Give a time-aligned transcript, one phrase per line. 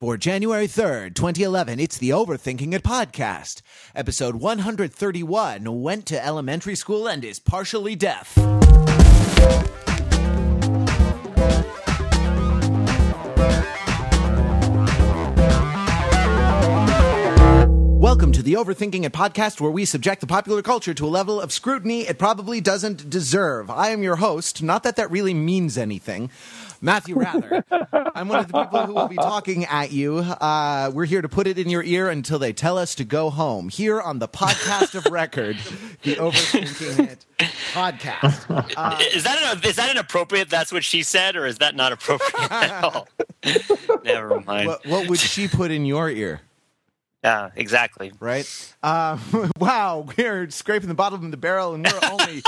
[0.00, 3.62] For January 3rd, 2011, it's the Overthinking It podcast.
[3.96, 8.36] Episode 131 went to elementary school and is partially deaf.
[17.98, 21.40] Welcome to the Overthinking It podcast, where we subject the popular culture to a level
[21.40, 23.68] of scrutiny it probably doesn't deserve.
[23.68, 26.30] I am your host, not that that really means anything.
[26.80, 27.64] Matthew Wrather.
[28.14, 30.18] I'm one of the people who will be talking at you.
[30.18, 33.30] Uh, we're here to put it in your ear until they tell us to go
[33.30, 33.68] home.
[33.68, 35.56] Here on the podcast of record,
[36.02, 37.26] the Overthinking It
[37.72, 38.46] podcast.
[38.76, 40.50] Uh, is that an, is that inappropriate?
[40.50, 43.08] That's what she said, or is that not appropriate at all?
[44.04, 44.68] Never mind.
[44.68, 46.40] What, what would she put in your ear?
[47.24, 48.12] Yeah, exactly.
[48.20, 48.74] Right?
[48.82, 49.18] Uh,
[49.58, 52.42] wow, we're scraping the bottom of the barrel and we're only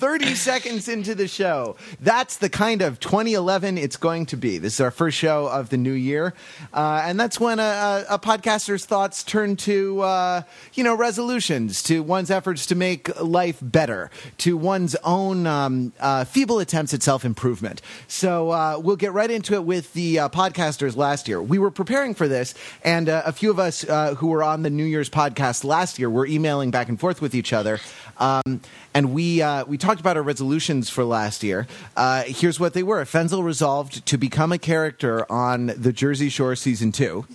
[0.00, 1.76] 30 seconds into the show.
[2.00, 4.56] That's the kind of 2011 it's going to be.
[4.56, 6.32] This is our first show of the new year.
[6.72, 10.42] Uh, and that's when a, a, podcaster's thoughts turn to, uh,
[10.72, 16.24] you know, resolutions, to one's efforts to make life better, to one's own um, uh,
[16.24, 17.82] feeble attempts at self improvement.
[18.08, 21.42] So uh, we'll get right into it with the uh, podcasters last year.
[21.42, 23.82] We were preparing for this, and uh, a few of us
[24.16, 27.34] who were on the New Year's podcast last year were emailing back and forth with
[27.34, 27.78] each other.
[28.16, 28.62] Um,
[28.94, 31.66] and we uh, we talked about our resolutions for last year.
[31.96, 36.56] Uh, here's what they were: Fenzel resolved to become a character on the Jersey Shore
[36.56, 37.26] season two.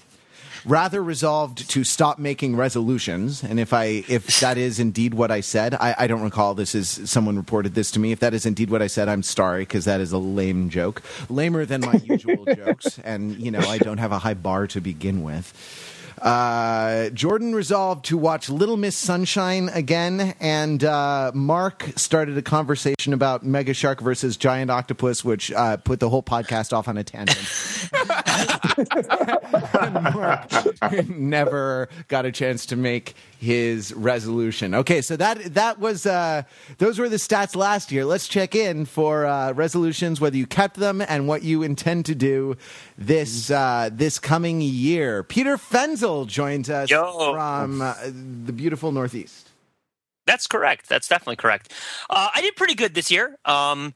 [0.65, 5.41] Wrather resolved to stop making resolutions, and if I if that is indeed what I
[5.41, 6.55] said, I, I don't recall.
[6.55, 8.11] This is someone reported this to me.
[8.11, 11.03] If that is indeed what I said, I'm sorry because that is a lame joke,
[11.29, 14.81] lamer than my usual jokes, and you know I don't have a high bar to
[14.81, 15.53] begin with.
[16.21, 23.13] Uh, Jordan resolved to watch Little Miss Sunshine again, and uh, Mark started a conversation
[23.13, 27.03] about Mega Shark versus Giant Octopus, which uh, put the whole podcast off on a
[27.03, 27.37] tangent.
[31.07, 34.75] Never got a chance to make his resolution.
[34.75, 36.43] Okay, so that that was uh,
[36.77, 38.05] those were the stats last year.
[38.05, 42.15] Let's check in for uh, resolutions, whether you kept them and what you intend to
[42.15, 42.57] do
[42.97, 45.23] this uh, this coming year.
[45.23, 47.33] Peter Fenzel joins us Yo.
[47.33, 49.49] from uh, the beautiful Northeast.
[50.25, 50.89] That's correct.
[50.89, 51.71] That's definitely correct.
[52.09, 53.37] Uh, I did pretty good this year.
[53.45, 53.93] Um,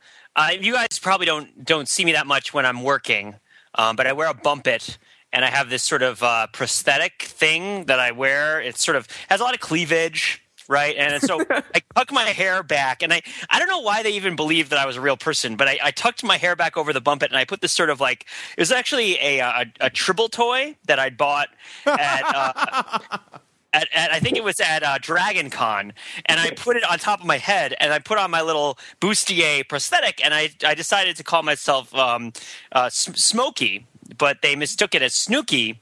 [0.60, 3.36] you guys probably don't don't see me that much when I'm working,
[3.76, 4.98] um, but I wear a bump it
[5.32, 8.62] and I have this sort of uh, prosthetic thing that I wear.
[8.62, 10.96] It sort of has a lot of cleavage, right?
[10.96, 14.36] And so I tuck my hair back, and I I don't know why they even
[14.36, 16.94] believed that I was a real person, but I, I tucked my hair back over
[16.94, 18.26] the bump it, and I put this sort of like
[18.58, 21.50] it was actually a a, a tribble toy that I'd bought
[21.86, 22.24] at.
[22.24, 23.18] Uh,
[23.72, 25.94] At, at, I think it was at uh, Dragon Con,
[26.26, 28.80] and I put it on top of my head, and I put on my little
[29.00, 32.34] bustier prosthetic, and I, I decided to call myself um,
[32.72, 33.86] uh, Smokey,
[34.18, 35.78] but they mistook it as Snooki,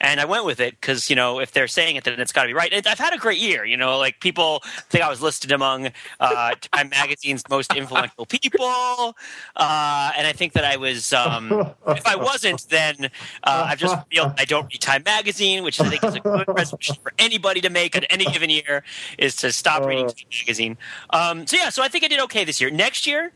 [0.00, 2.42] and I went with it because you know if they're saying it, then it's got
[2.42, 2.72] to be right.
[2.86, 3.64] I've had a great year.
[3.64, 5.90] You know, like people think I was listed among
[6.20, 9.16] uh, Time Magazine's most influential people,
[9.56, 11.12] uh, and I think that I was.
[11.12, 13.10] Um, if I wasn't, then
[13.44, 16.48] uh, I've just feel I don't read Time Magazine, which I think is a good
[16.48, 18.84] resolution for anybody to make at any given year
[19.18, 20.10] is to stop reading uh.
[20.10, 20.78] Time Magazine.
[21.10, 22.70] Um, so yeah, so I think I did okay this year.
[22.70, 23.32] Next year,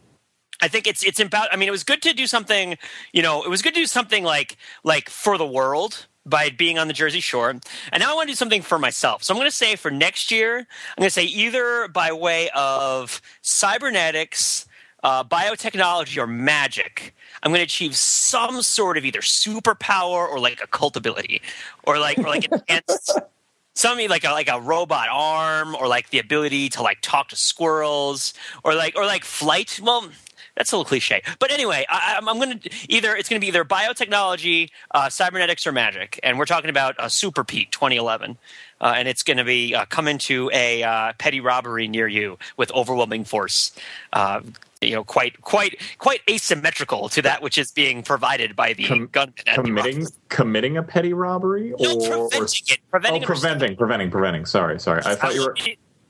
[0.60, 1.52] I think it's it's about.
[1.52, 2.76] I mean, it was good to do something.
[3.12, 6.78] You know, it was good to do something like like for the world by being
[6.78, 7.50] on the Jersey Shore.
[7.50, 7.62] And
[7.98, 9.22] now I want to do something for myself.
[9.22, 12.48] So I'm going to say for next year, I'm going to say either by way
[12.54, 14.66] of cybernetics,
[15.02, 17.14] uh, biotechnology, or magic.
[17.42, 21.42] I'm going to achieve some sort of either superpower or like a cult ability,
[21.82, 23.18] or like or like enhanced.
[23.76, 27.36] something like a like a robot arm or like the ability to like talk to
[27.36, 28.32] squirrels
[28.62, 30.08] or like or like flight well
[30.56, 31.22] that's a little cliche.
[31.38, 35.66] But anyway, I, am going to either it's going to be either biotechnology, uh, cybernetics,
[35.66, 38.38] or magic, and we're talking about uh, Super Pete 2011.
[38.80, 42.38] Uh, and it's going to be uh, come into a uh, petty robbery near you
[42.56, 43.72] with overwhelming force.
[44.12, 44.40] Uh,
[44.80, 49.08] you know, quite quite quite asymmetrical to that which is being provided by the Com-
[49.10, 49.32] gunman.
[49.46, 54.44] Committing committing a petty robbery, or, no, preventing it, preventing, oh, preventing, preventing, preventing.
[54.44, 55.02] Sorry, sorry.
[55.04, 55.56] I thought you were.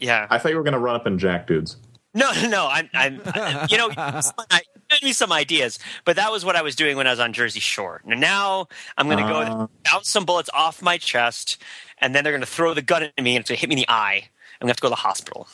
[0.01, 1.77] Yeah, I thought you were going to run up and jack dudes.
[2.15, 2.69] No, no, no.
[2.71, 6.77] I'm, I'm, I, you know, give me some ideas, but that was what I was
[6.77, 8.01] doing when I was on Jersey Shore.
[8.07, 11.61] Now I'm going to uh, go bounce some bullets off my chest,
[11.99, 13.69] and then they're going to throw the gun at me and it's going to hit
[13.69, 14.29] me in the eye.
[14.61, 15.49] I'm going to have to go to the hospital,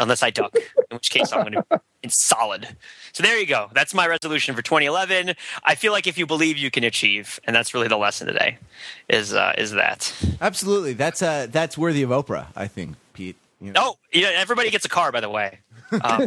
[0.00, 2.68] unless I duck, in which case I'm going to be solid.
[3.12, 3.68] So there you go.
[3.74, 5.34] That's my resolution for 2011.
[5.62, 8.56] I feel like if you believe, you can achieve, and that's really the lesson today.
[9.10, 10.94] Is uh, is that absolutely?
[10.94, 13.36] That's uh, that's worthy of Oprah, I think, Pete.
[13.60, 13.96] You know?
[14.14, 15.60] Oh, know, everybody gets a car, by the way.
[15.92, 16.20] Um,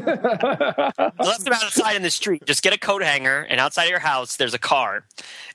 [1.19, 2.45] left them outside in the street.
[2.45, 5.05] Just get a coat hanger, and outside of your house, there's a car,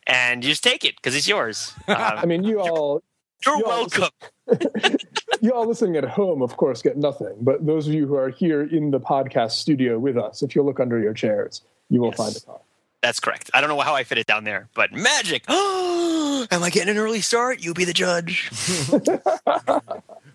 [0.06, 1.72] and you just take it because it's yours.
[1.88, 3.02] I Um, mean, you all
[3.46, 4.08] you're you all- welcome.
[5.40, 7.34] you all listening at home, of course, get nothing.
[7.40, 10.62] But those of you who are here in the podcast studio with us, if you
[10.62, 12.16] look under your chairs, you will Yes.
[12.18, 12.60] find a car.
[13.00, 13.50] That's correct.
[13.54, 15.44] I don't know how I fit it down there, but magic.
[15.50, 17.62] Am I getting an early start?
[17.64, 18.50] You be the judge.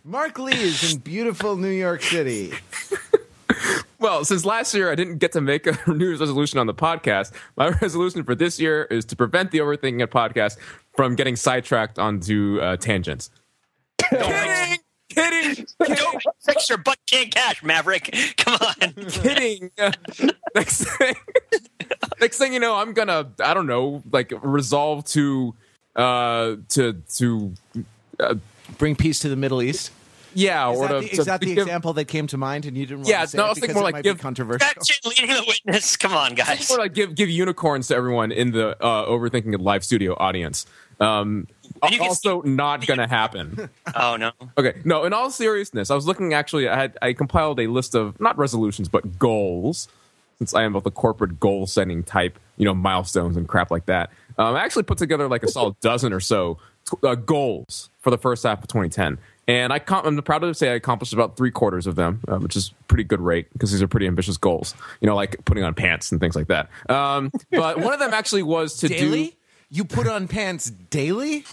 [0.04, 2.54] Mark Lee is in beautiful New York City.
[4.00, 6.74] Well, since last year I didn't get to make a New Year's resolution on the
[6.74, 10.58] podcast, my resolution for this year is to prevent the Overthinking It podcast
[10.96, 13.30] from getting sidetracked onto uh, tangents.
[13.98, 14.78] kidding,
[15.10, 18.16] kidding, kidding, Don't fix your butt can't cash, Maverick.
[18.38, 18.94] Come on.
[19.10, 19.72] kidding.
[20.56, 21.16] next thing,
[22.22, 25.56] next thing you know, I'm gonna, I don't know, like resolve to,
[25.96, 27.54] uh, to to,
[28.78, 29.92] Bring peace to the Middle East.
[30.34, 32.38] Yeah, Is or that to, the, to is that the give- example that came to
[32.38, 33.94] mind and you didn't want Yeah, to say no, I it was thinking more like
[33.94, 34.68] might give- be controversial?
[34.76, 35.98] That's leading the witness.
[35.98, 36.70] Come on, guys.
[36.72, 40.66] or like give give unicorns to everyone in the uh, Overthinking It live studio audience.
[41.00, 41.48] Um,
[41.82, 43.70] And you can also not gonna happen.
[43.96, 44.32] Oh no.
[44.58, 45.06] Okay, no.
[45.06, 46.34] In all seriousness, I was looking.
[46.34, 49.88] Actually, I had I compiled a list of not resolutions but goals,
[50.38, 52.38] since I am of the corporate goal setting type.
[52.58, 54.10] You know, milestones and crap like that.
[54.38, 56.58] Um, I actually put together like a solid dozen or so
[57.04, 59.18] uh, goals for the first half of 2010,
[59.50, 62.38] and I com- I'm proud to say I accomplished about three quarters of them, uh,
[62.38, 64.76] which is pretty good rate because these are pretty ambitious goals.
[65.02, 66.70] You know, like putting on pants and things like that.
[66.90, 69.36] Um, but one of them actually was to Daily?
[69.72, 71.46] You put on pants daily?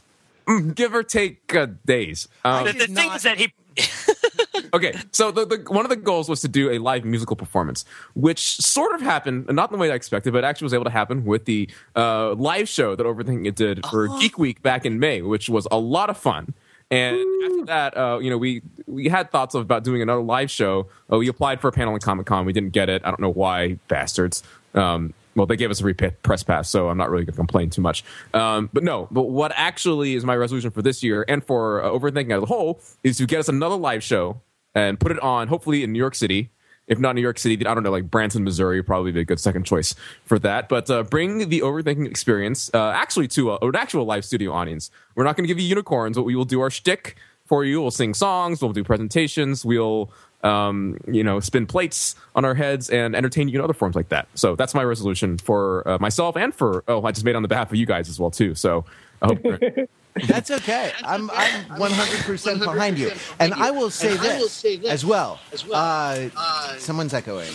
[0.74, 2.28] give or take uh, days.
[2.44, 3.52] Um, The, did the thing not- is that he.
[4.74, 7.84] okay, so the, the one of the goals was to do a live musical performance,
[8.14, 10.90] which sort of happened, not in the way I expected, but actually was able to
[10.90, 14.98] happen with the uh, live show that Overthinking It did for Geek Week back in
[14.98, 16.54] May, which was a lot of fun.
[16.90, 20.50] And after that, uh, you know, we we had thoughts of about doing another live
[20.50, 20.88] show.
[21.12, 22.46] Uh, we applied for a panel at Comic Con.
[22.46, 23.02] We didn't get it.
[23.04, 24.42] I don't know why, bastards.
[24.74, 27.70] Um, well, they gave us a press pass, so I'm not really going to complain
[27.70, 28.04] too much.
[28.32, 31.90] Um, but no, but what actually is my resolution for this year and for uh,
[31.90, 34.40] Overthinking as a whole is to get us another live show
[34.74, 36.50] and put it on, hopefully in New York City.
[36.88, 39.20] If not New York City, then I don't know, like Branson, Missouri, would probably be
[39.20, 39.94] a good second choice
[40.24, 40.68] for that.
[40.68, 44.90] But uh, bring the overthinking experience uh, actually to a, an actual live studio audience.
[45.14, 47.80] We're not going to give you unicorns, but we will do our shtick for you.
[47.80, 50.10] We'll sing songs, we'll do presentations, we'll
[50.42, 54.10] um, you know spin plates on our heads and entertain you in other forms like
[54.10, 54.28] that.
[54.34, 57.48] So that's my resolution for uh, myself and for oh, I just made on the
[57.48, 58.54] behalf of you guys as well too.
[58.54, 58.84] So
[59.22, 59.44] I hope.
[60.26, 60.92] That's okay.
[61.04, 63.10] I'm I'm 100% behind you.
[63.38, 65.38] And I will say And I will this say this as well.
[65.52, 65.78] as well.
[65.80, 67.50] Uh, Uh, someone's echoing.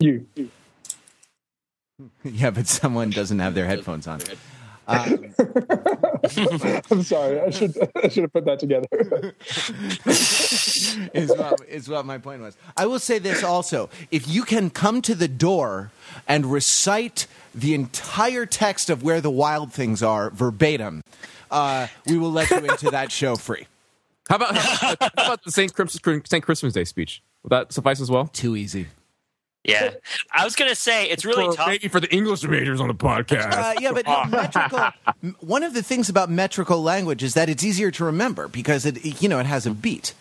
[0.00, 0.26] You.
[2.24, 4.20] Yeah, but someone doesn't have their headphones on.
[4.88, 5.34] Um,
[6.90, 7.40] I'm sorry.
[7.40, 8.88] I should I should have put that together.
[11.14, 12.56] is what, is what my point was.
[12.76, 15.90] I will say this also: if you can come to the door
[16.26, 21.02] and recite the entire text of where the wild things are verbatim,
[21.50, 23.66] uh, we will let you into that show free.
[24.28, 27.22] How about how about, how about the Saint Crispin's, Saint Crispin's Day speech?
[27.42, 28.26] Will that suffice as well?
[28.28, 28.86] Too easy.
[29.62, 29.90] Yeah,
[30.32, 31.66] I was gonna say it's really For- tough.
[31.68, 33.52] Maybe for the English majors on the podcast.
[33.52, 34.90] Uh, yeah, but no, metrical.
[35.40, 39.20] one of the things about metrical language is that it's easier to remember because it,
[39.22, 40.14] you know, it has a beat.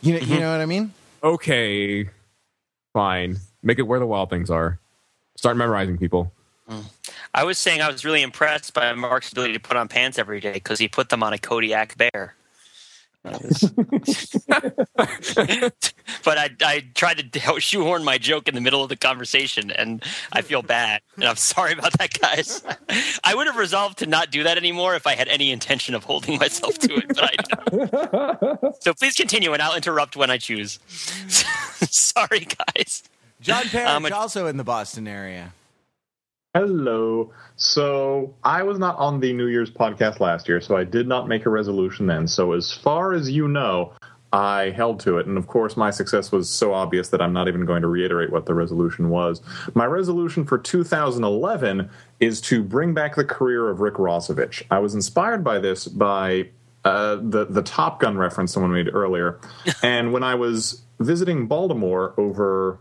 [0.00, 0.94] You know, you know what I mean?
[1.22, 2.08] okay,
[2.94, 3.36] fine.
[3.62, 4.78] Make it where the wild things are.
[5.36, 6.32] Start memorizing people.
[7.34, 10.40] I was saying I was really impressed by Mark's ability to put on pants every
[10.40, 12.34] day because he put them on a Kodiak bear.
[16.24, 20.02] But I, I tried to shoehorn my joke in the middle of the conversation, and
[20.32, 22.62] I feel bad, and I'm sorry about that, guys.
[23.24, 26.04] I would have resolved to not do that anymore if I had any intention of
[26.04, 27.36] holding myself to it, but I
[28.60, 28.82] don't.
[28.82, 30.78] So please continue, and I'll interrupt when I choose.
[31.28, 33.02] sorry, guys.
[33.40, 35.52] John Perich, Um, it- also in the Boston area.
[36.52, 37.32] Hello.
[37.54, 41.28] So I was not on the New Year's podcast last year, so I did not
[41.28, 42.26] make a resolution then.
[42.26, 43.92] So as far as you know,
[44.32, 45.28] I held to it.
[45.28, 48.32] And of course, my success was so obvious that I'm not even going to reiterate
[48.32, 49.40] what the resolution was.
[49.74, 51.88] My resolution for 2011
[52.18, 54.64] is to bring back the career of Rick Rossovich.
[54.72, 56.48] I was inspired by this by
[56.84, 59.38] uh, the the Top Gun reference someone made earlier,
[59.82, 62.78] and when I was visiting Baltimore over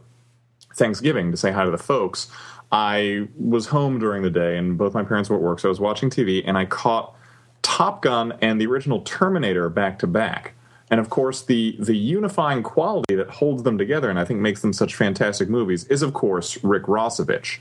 [0.76, 2.32] Thanksgiving to say hi to the folks,
[2.72, 5.72] I was home during the day and both my parents were at work, so I
[5.72, 7.16] was watching TV and I caught
[7.62, 10.54] Top Gun and the original Terminator back to back.
[10.92, 14.62] And of course, the the unifying quality that holds them together and I think makes
[14.62, 17.60] them such fantastic movies is, of course, Rick Rossovich.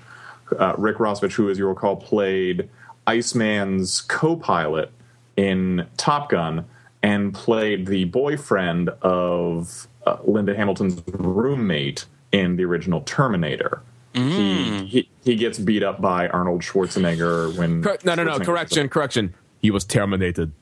[0.59, 2.71] Uh, Rick Rossovich, who, as you recall, played
[3.07, 4.91] Iceman's co-pilot
[5.37, 6.65] in Top Gun
[7.03, 13.83] and played the boyfriend of uh, Linda Hamilton's roommate in the original Terminator.
[14.15, 18.33] He, he he gets beat up by Arnold Schwarzenegger when Cor- no, no, no.
[18.39, 19.35] Schwarzenegger- Correction, correction.
[19.61, 20.53] He was terminated.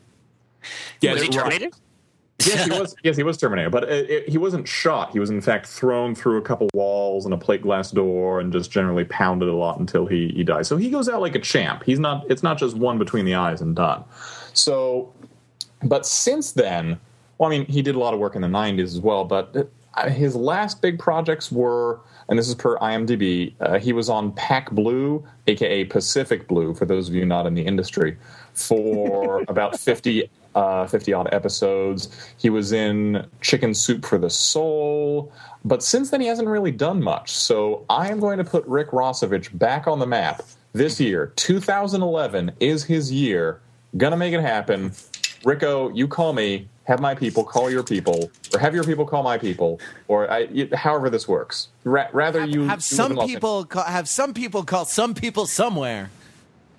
[1.00, 1.42] Get Was he it right.
[1.44, 1.74] terminated?
[2.44, 2.96] yes, he was.
[3.02, 5.10] Yes, he was Terminator, but it, it, he wasn't shot.
[5.12, 8.52] He was in fact thrown through a couple walls and a plate glass door, and
[8.52, 10.66] just generally pounded a lot until he he died.
[10.66, 11.82] So he goes out like a champ.
[11.84, 12.24] He's not.
[12.30, 14.04] It's not just one between the eyes and done.
[14.52, 15.12] So,
[15.82, 16.98] but since then,
[17.38, 19.24] well, I mean, he did a lot of work in the '90s as well.
[19.24, 24.08] But uh, his last big projects were, and this is per IMDb, uh, he was
[24.08, 28.16] on Pac Blue, aka Pacific Blue, for those of you not in the industry,
[28.54, 32.32] for about 50 uh, 50 odd episodes.
[32.38, 35.30] He was in Chicken Soup for the Soul,
[35.64, 37.30] but since then he hasn't really done much.
[37.30, 40.42] So I am going to put Rick Rossovich back on the map
[40.72, 41.32] this year.
[41.36, 43.60] 2011 is his year.
[43.96, 44.92] Gonna make it happen.
[45.44, 46.68] Rico, you call me.
[46.86, 50.44] Have my people call your people, or have your people call my people, or I,
[50.44, 51.68] y- however this works.
[51.84, 55.46] Ra- rather you have you live some people call, have some people call some people
[55.46, 56.10] somewhere.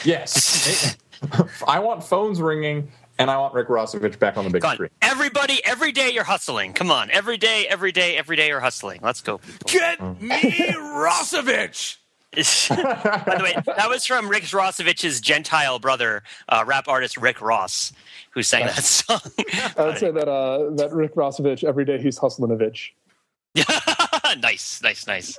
[0.05, 0.95] Yes.
[1.67, 4.75] I want phones ringing, and I want Rick Rossovich back on the big Come on.
[4.75, 4.89] screen.
[5.01, 6.71] Everybody, every day you're hustling.
[6.73, 7.09] Come on.
[7.11, 8.99] Every day, every day, every day you're hustling.
[9.03, 9.41] Let's go.
[9.65, 10.39] Get me
[10.71, 11.97] Rossovich.
[12.69, 17.91] By the way, that was from Rick Rossovich's Gentile brother, uh, rap artist Rick Ross,
[18.31, 19.19] who sang that song.
[19.77, 22.89] I would say that uh, that Rick Rossovich every day he's hustling a bitch.
[24.41, 25.37] nice, nice, nice.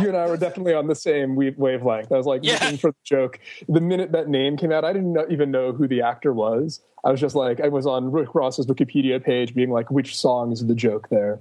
[0.00, 2.12] You and I were definitely on the same wavelength.
[2.12, 2.58] I was like Yeah.
[2.62, 3.40] looking for the joke.
[3.68, 6.80] The minute that name came out, I didn't even know who the actor was.
[7.04, 10.52] I was just like, I was on Rick Ross's Wikipedia page, being like, which song
[10.52, 11.40] is the joke there?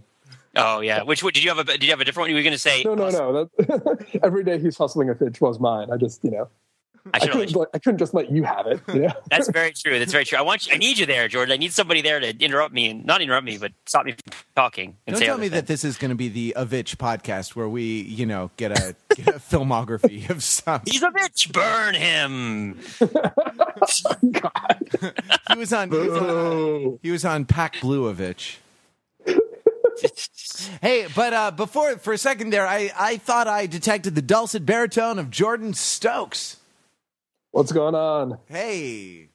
[0.56, 1.04] Oh yeah.
[1.04, 1.60] Which one did you have?
[1.60, 2.30] A did you have a different one?
[2.32, 2.84] You were going to say?
[2.84, 3.50] No, no, no.
[3.58, 5.90] That, every day he's hustling a bitch was mine.
[5.92, 6.50] I just, you know,
[7.14, 8.80] I I couldn't, like, I couldn't just let you have it.
[8.94, 9.14] You know?
[9.30, 9.98] That's very true.
[9.98, 10.38] That's very true.
[10.38, 11.54] I want you, I need you there, Jordan.
[11.54, 14.34] I need somebody there to interrupt me and not interrupt me, but stop me from
[14.56, 16.98] talking and Don't say tell other me that this is going to be the Avich
[16.98, 20.82] podcast where we, you know, get a, get a filmography of some.
[20.86, 21.52] He's a bitch.
[21.52, 22.78] Burn him.
[25.52, 25.90] He was on.
[25.92, 28.58] He was on, he was on Pac Bluevich.
[30.82, 34.66] Hey, but uh, before for a second there, I, I thought I detected the dulcet
[34.66, 36.58] baritone of Jordan Stokes.
[37.52, 38.38] What's going on?
[38.48, 39.30] Hey,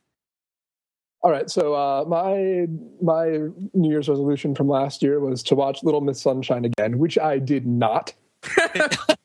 [1.22, 2.66] All right, so uh, my
[3.02, 7.18] my New Year's resolution from last year was to watch Little Miss Sunshine again, which
[7.18, 8.14] I did not.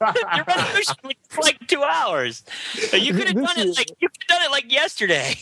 [0.00, 2.44] Your resolution was like two hours.
[2.92, 5.34] You could have This done it like you could have done it like yesterday.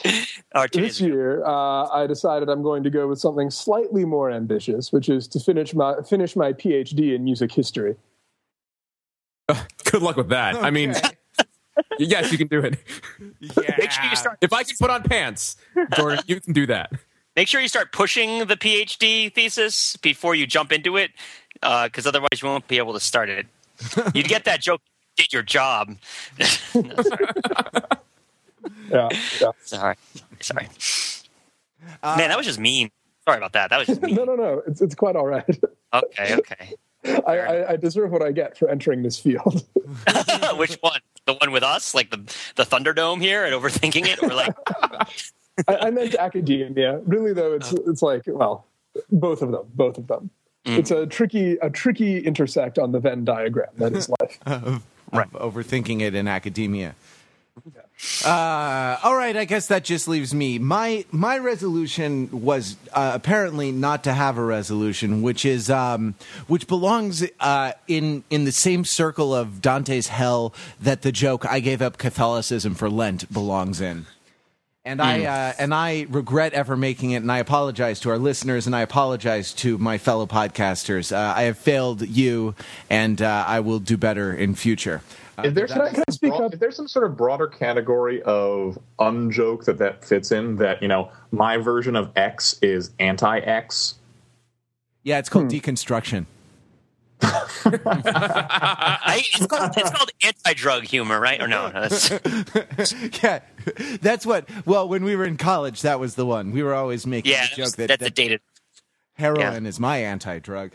[0.54, 4.30] or two This year, uh, I decided I'm going to go with something slightly more
[4.30, 7.96] ambitious, which is to finish my finish my PhD in music history.
[9.84, 10.56] Good luck with that.
[10.56, 10.94] I mean,
[11.98, 12.78] yes, you can do it.
[13.40, 13.74] yeah.
[13.78, 14.38] Make sure you start.
[14.40, 15.56] If I can put on pants,
[15.96, 16.92] Jordan, you can do that.
[17.36, 21.12] Make sure you start pushing the PhD thesis before you jump into it,
[21.54, 23.46] because otherwise you won't be able to start it.
[24.14, 24.80] You'd get that joke.
[25.16, 25.96] Get your job.
[28.90, 29.08] Yeah,
[29.40, 29.50] yeah.
[29.62, 29.96] Sorry,
[30.40, 30.68] sorry.
[32.02, 32.90] Uh, Man, that was just mean.
[33.26, 33.70] Sorry about that.
[33.70, 34.14] That was just mean.
[34.16, 34.62] No, no, no.
[34.66, 35.44] It's it's quite all right.
[35.94, 36.74] Okay, okay.
[37.26, 39.64] I, I, I deserve what I get for entering this field.
[40.56, 41.00] Which one?
[41.26, 42.18] The one with us, like the
[42.56, 44.54] the Thunderdome here, and overthinking it, or like
[45.68, 46.98] I, I meant academia.
[47.04, 47.82] Really, though, it's oh.
[47.86, 48.66] it's like well,
[49.10, 50.30] both of them, both of them.
[50.64, 54.38] It's a tricky a tricky intersect on the Venn diagram that is life.
[54.46, 56.94] of, of overthinking it in academia.
[58.24, 60.58] Uh, all right, I guess that just leaves me.
[60.58, 66.14] My my resolution was uh, apparently not to have a resolution, which is um,
[66.46, 71.60] which belongs uh, in in the same circle of Dante's hell that the joke "I
[71.60, 74.06] gave up Catholicism for Lent" belongs in.
[74.84, 78.66] And I uh, and I regret ever making it, and I apologize to our listeners,
[78.66, 81.12] and I apologize to my fellow podcasters.
[81.16, 82.56] Uh, I have failed you,
[82.90, 85.02] and uh, I will do better in future.
[85.38, 86.54] Uh, Is there, Can I- can I speak broad- up?
[86.54, 90.56] is there some sort of broader category of unjoke that that fits in?
[90.56, 93.94] That you know, my version of X is anti-X.
[95.04, 96.26] yeah, it's called deconstruction.
[97.64, 101.40] I, it's called it's called anti-drug humor, right?
[101.40, 101.68] Or no?
[101.68, 102.92] no that's,
[103.22, 103.40] yeah,
[104.00, 104.48] that's what.
[104.66, 106.52] Well, when we were in college, that was the one.
[106.52, 108.40] We were always making yeah, the joke that, that's that a dated.
[109.14, 110.72] heroin is my anti-drug.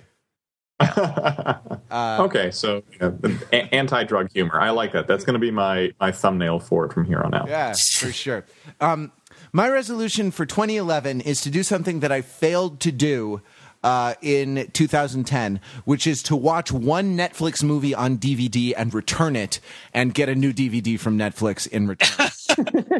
[1.91, 3.19] okay, so you know,
[3.51, 4.61] a- anti-drug humor.
[4.61, 5.07] I like that.
[5.07, 7.47] That's going to be my my thumbnail for it from here on out.
[7.47, 8.45] Yeah, for sure.
[8.79, 9.11] Um,
[9.51, 13.41] my resolution for 2011 is to do something that I failed to do
[13.87, 19.61] uh, in 2010, which is to watch one Netflix movie on DVD and return it,
[19.93, 22.27] and get a new DVD from Netflix in return.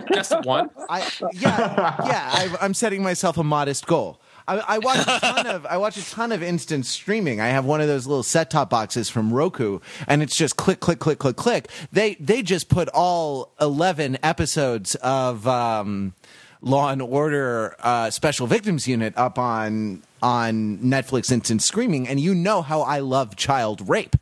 [0.14, 0.70] Just one.
[0.90, 1.00] I,
[1.34, 2.30] yeah, yeah.
[2.32, 4.22] I, I'm setting myself a modest goal.
[4.48, 7.42] I, I watch a ton of I watch a ton of instant streaming.
[7.42, 10.80] I have one of those little set top boxes from Roku, and it's just click,
[10.80, 11.68] click, click, click, click.
[11.92, 16.14] They they just put all eleven episodes of um,
[16.62, 22.34] Law and Order uh, Special Victims Unit up on on Netflix instant streaming, and you
[22.34, 24.16] know how I love child rape,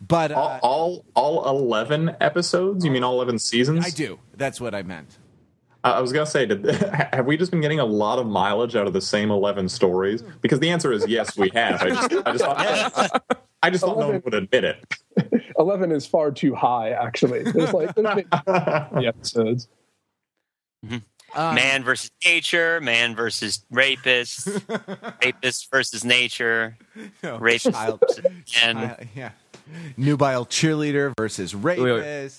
[0.00, 2.84] but uh, all, all all eleven episodes?
[2.84, 3.84] You mean all eleven seasons?
[3.86, 4.18] I do.
[4.36, 5.18] That's what I meant.
[5.84, 6.64] Uh, I was gonna say, did,
[7.12, 10.22] have we just been getting a lot of mileage out of the same eleven stories?
[10.40, 11.82] Because the answer is yes, we have.
[11.82, 15.42] I just, I just, thought, I just thought no one would admit it.
[15.58, 17.42] Eleven is far too high, actually.
[17.42, 19.68] There's like there's maybe the episodes.
[21.36, 24.48] Um, man versus nature, man versus rapist,
[25.22, 26.76] rapist versus nature,
[27.22, 28.02] No, rapist child-
[28.62, 29.30] and uh, yeah,
[29.96, 31.84] nubile cheerleader versus rapist.
[31.84, 32.30] wait, wait.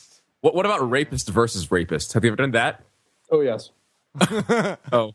[0.42, 2.14] What, what about rapist versus rapist?
[2.14, 2.84] Have you ever done that?
[3.32, 3.70] Oh yes.
[4.92, 5.14] Oh,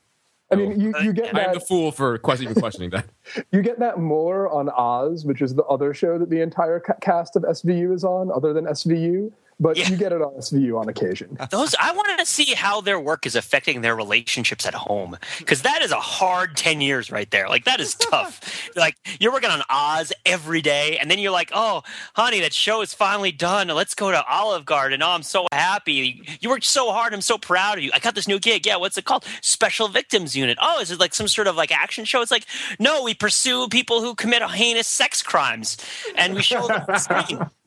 [0.51, 3.07] I mean, you, you get I am the fool for question, even questioning that.
[3.53, 7.37] you get that more on Oz, which is the other show that the entire cast
[7.37, 9.33] of SVU is on, other than SVU.
[9.63, 9.89] But Yeah.
[9.89, 11.39] you get it on SVU on occasion.
[11.51, 15.63] those I wanted to see how their work is affecting their relationships at home because
[15.63, 17.49] that is a hard 10 years right there.
[17.49, 18.41] Like that is tough.
[18.75, 21.83] Like you're working on oz every day and then you're like oh
[22.17, 23.69] honey that show is finally done.
[23.69, 25.01] Let's go to olive garden.
[25.01, 26.23] Oh i'm so happy.
[26.41, 27.15] You worked so hard.
[27.15, 27.93] I'm so proud of you.
[27.95, 28.67] I got this new gig.
[28.67, 29.25] Yeah what's it called?
[29.43, 30.59] Special victims unit.
[30.61, 32.21] Oh is it like some sort of like action show?
[32.21, 32.47] It's like
[32.81, 35.77] no we pursue people who commit heinous sex crimes
[36.17, 37.39] and we show them on screen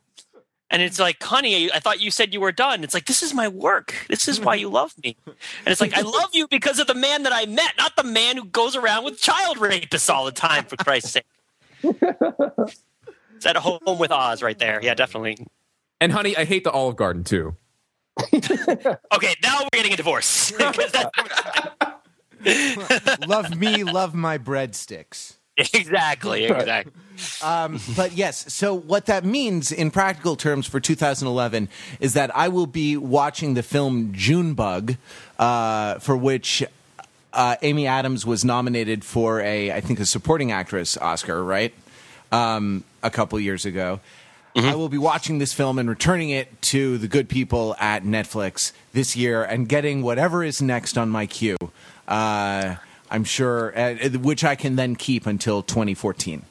[0.75, 2.83] and it's like, honey, I thought you said you were done.
[2.83, 3.95] It's like, this is my work.
[4.09, 5.15] This is why you love me.
[5.25, 5.35] And
[5.67, 8.35] it's like, I love you because of the man that I met, not the man
[8.35, 11.23] who goes around with child rapists all the time, for Christ's sake.
[11.83, 14.79] It's at a home with Oz right there.
[14.83, 15.37] Yeah, definitely.
[16.01, 17.55] And honey, I hate the Olive Garden too.
[18.33, 20.51] Okay, now we're getting a divorce.
[20.51, 21.11] 'Cause that-
[23.27, 25.35] love me, love my breadsticks.
[25.57, 26.91] Exactly, exactly.
[27.41, 31.69] Um, but yes, so what that means in practical terms for 2011
[31.99, 34.95] is that I will be watching the film Junebug,
[35.39, 36.63] uh, for which
[37.33, 41.73] uh, Amy Adams was nominated for a, I think, a supporting actress Oscar, right?
[42.31, 44.01] Um, a couple years ago.
[44.57, 48.71] I will be watching this film and returning it to the good people at Netflix
[48.93, 51.57] this year and getting whatever is next on my queue.
[52.07, 52.75] Uh,
[53.09, 56.43] I'm sure, uh, which I can then keep until 2014.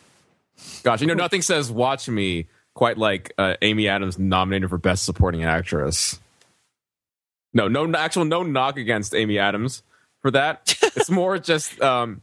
[0.82, 5.04] Gosh, you know, nothing says "Watch Me" quite like uh, Amy Adams nominated for Best
[5.04, 6.18] Supporting Actress.
[7.52, 9.82] No, no, actual no knock against Amy Adams
[10.22, 10.76] for that.
[10.82, 12.20] it's more just, um,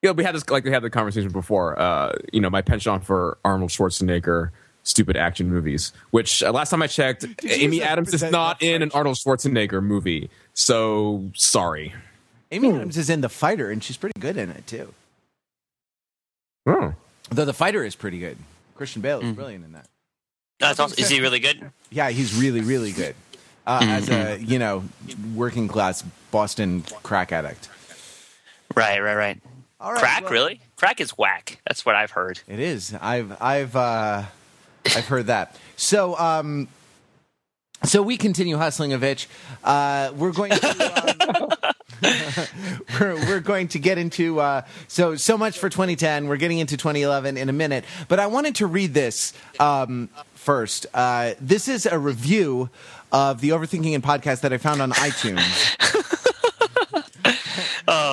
[0.00, 1.78] you know, we had this like we had the conversation before.
[1.78, 4.50] Uh, you know, my penchant for Arnold Schwarzenegger
[4.82, 5.92] stupid action movies.
[6.10, 9.82] Which uh, last time I checked, Amy Adams is that- not in an Arnold Schwarzenegger
[9.82, 10.30] movie.
[10.54, 11.94] So sorry.
[12.52, 14.92] Amy Adams is in The Fighter, and she's pretty good in it too.
[16.66, 16.94] Oh.
[17.30, 18.36] Though The Fighter is pretty good.
[18.76, 19.86] Christian Bale is brilliant in that.
[20.60, 20.96] That's awesome.
[20.98, 21.70] Is he really good?
[21.90, 23.14] Yeah, he's really, really good
[23.66, 24.84] uh, as a you know
[25.34, 27.68] working class Boston crack addict.
[28.76, 29.40] Right, right, right.
[29.80, 30.60] All right, Crack, well- really?
[30.76, 31.58] Crack is whack.
[31.66, 32.40] That's what I've heard.
[32.46, 32.94] It is.
[33.00, 34.24] I've I've uh,
[34.86, 35.56] I've heard that.
[35.76, 36.68] So um,
[37.84, 39.26] so we continue hustling a bitch.
[39.64, 41.38] Uh, we're going to.
[41.38, 41.48] Um,
[43.00, 46.76] we're, we're going to get into uh, so so much for 2010 we're getting into
[46.76, 51.86] 2011 in a minute but i wanted to read this um, first uh, this is
[51.86, 52.68] a review
[53.12, 56.08] of the overthinking and podcast that i found on itunes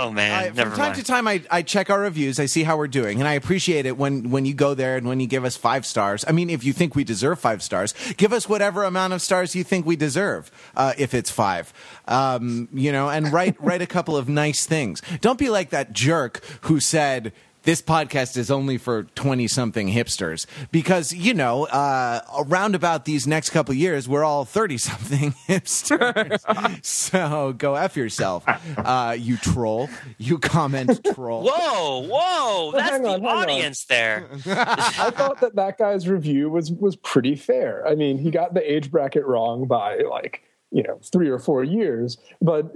[0.02, 0.96] Oh man, I, from time mind.
[0.96, 2.40] to time, I, I check our reviews.
[2.40, 5.08] I see how we're doing, and I appreciate it when when you go there and
[5.08, 6.24] when you give us five stars.
[6.28, 9.56] I mean, if you think we deserve five stars, give us whatever amount of stars
[9.56, 10.52] you think we deserve.
[10.76, 11.74] Uh, if it's five,
[12.08, 15.02] um, you know, and write write a couple of nice things.
[15.22, 17.34] Don't be like that jerk who said.
[17.64, 23.28] This podcast is only for 20 something hipsters because, you know, uh, around about these
[23.28, 26.86] next couple years, we're all 30 something hipsters.
[26.86, 28.44] so go F yourself,
[28.78, 29.90] uh, you troll.
[30.18, 31.44] You comment troll.
[31.52, 32.72] Whoa, whoa!
[32.72, 33.38] That's hang the on, hang on.
[33.38, 34.30] audience there.
[34.46, 37.86] I thought that that guy's review was was pretty fair.
[37.86, 41.64] I mean, he got the age bracket wrong by like you know three or four
[41.64, 42.72] years, but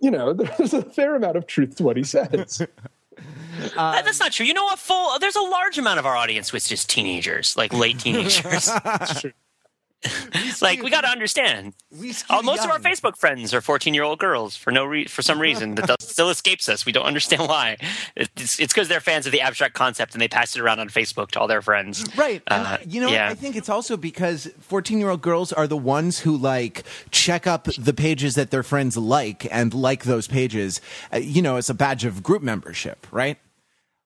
[0.00, 2.66] you know there's a fair amount of truth to what he says.
[3.74, 4.46] That- that's not true.
[4.46, 4.78] You know what?
[4.78, 5.18] Full.
[5.18, 8.70] There's a large amount of our audience which is teenagers, like late teenagers.
[10.62, 11.74] like we got to understand.
[11.90, 12.78] We Uh, most of our.
[12.80, 15.96] Facebook friends are 14 year old girls for no re- for some reason that does,
[16.08, 16.86] still escapes us.
[16.86, 17.76] We don't understand why.
[18.16, 20.88] It's it's because they're fans of the abstract concept and they pass it around on
[20.88, 22.02] Facebook to all their friends.
[22.16, 22.42] Right.
[22.46, 23.28] And, Uh, you know, yeah.
[23.28, 27.46] I think it's also because 14 year old girls are the ones who like check
[27.46, 30.80] up the pages that their friends like and like those pages,
[31.12, 33.36] uh, you know, as a badge of group membership, right?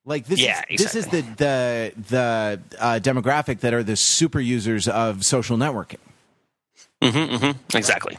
[0.05, 4.39] Like this Yeah, is this is the the the uh, demographic that are the super
[4.39, 5.97] users of social networking.
[7.01, 8.17] hmm hmm exactly.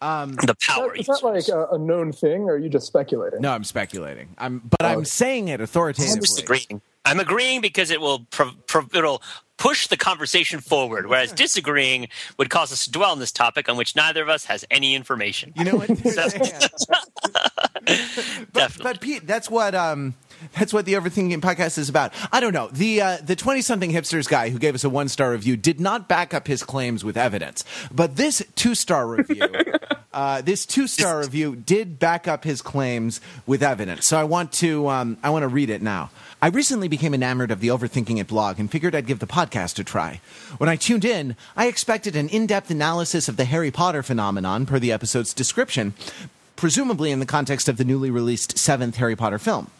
[0.00, 0.88] Um, The Is power.
[0.88, 3.40] that, is that like a, a known thing, or are you just speculating?
[3.40, 4.28] no, I'm speculating.
[4.38, 6.42] I'm but I'm saying it I'm authoritatively.
[6.42, 6.80] agreeing.
[7.04, 9.22] I'm agreeing because it will pro- pro- it'll
[9.58, 13.76] push the conversation forward, whereas disagreeing would cause us to dwell on this topic on
[13.76, 15.52] which neither of us has any information.
[15.56, 15.90] You know what?
[16.44, 16.68] Yeah.
[17.84, 18.82] but, Definitely.
[18.82, 20.14] but Pete, that's what um,
[20.58, 22.12] that's what the Overthinking podcast is about.
[22.30, 25.08] I don't know the uh, the twenty something hipsters guy who gave us a one
[25.08, 29.48] star review did not back up his claims with evidence, but this two star review.
[30.12, 34.88] Uh, this two-star review did back up his claims with evidence, so I want to
[34.88, 36.10] um, I want to read it now.
[36.42, 39.78] I recently became enamored of the Overthinking It blog and figured I'd give the podcast
[39.78, 40.20] a try.
[40.58, 44.78] When I tuned in, I expected an in-depth analysis of the Harry Potter phenomenon per
[44.78, 45.94] the episode's description,
[46.56, 49.70] presumably in the context of the newly released seventh Harry Potter film.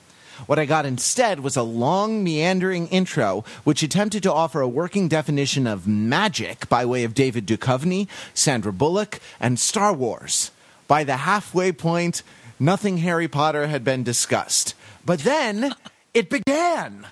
[0.46, 5.08] What I got instead was a long, meandering intro which attempted to offer a working
[5.08, 10.50] definition of magic by way of David Duchovny, Sandra Bullock, and Star Wars.
[10.88, 12.22] By the halfway point,
[12.58, 14.74] nothing Harry Potter had been discussed.
[15.04, 15.74] But then
[16.14, 17.06] it began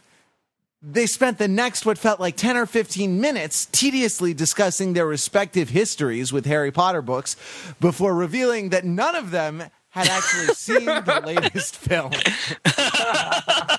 [0.83, 5.68] they spent the next what felt like 10 or 15 minutes tediously discussing their respective
[5.68, 7.37] histories with Harry Potter books
[7.80, 12.12] before revealing that none of them had actually seen the latest film.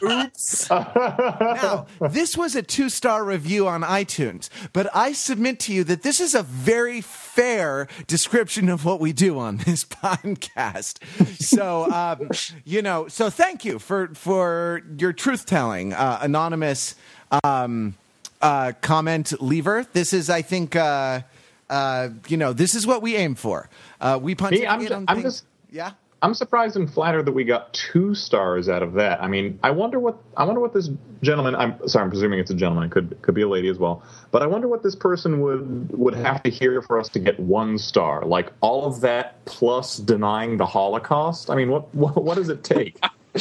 [0.04, 0.70] Oops.
[0.70, 6.02] now, this was a two star review on iTunes, but I submit to you that
[6.04, 11.00] this is a very fair description of what we do on this podcast.
[11.42, 12.30] So, um,
[12.66, 16.96] you know, so thank you for, for your truth telling, uh, anonymous
[17.44, 17.96] um,
[18.42, 19.86] uh, comment lever.
[19.94, 21.22] This is, I think, uh,
[21.70, 23.70] uh, you know, this is what we aim for.
[24.02, 25.92] Uh, we punch Me, I'm in ju- on I'm things- just- yeah.
[26.24, 29.24] I'm surprised and flattered that we got two stars out of that.
[29.24, 30.90] I mean, I wonder what I wonder what this
[31.24, 31.56] gentleman.
[31.56, 32.86] I'm sorry, I'm presuming it's a gentleman.
[32.86, 34.04] It could could be a lady as well.
[34.30, 37.40] But I wonder what this person would would have to hear for us to get
[37.40, 38.24] one star.
[38.24, 41.50] Like all of that plus denying the Holocaust.
[41.50, 43.04] I mean, what what, what does it take?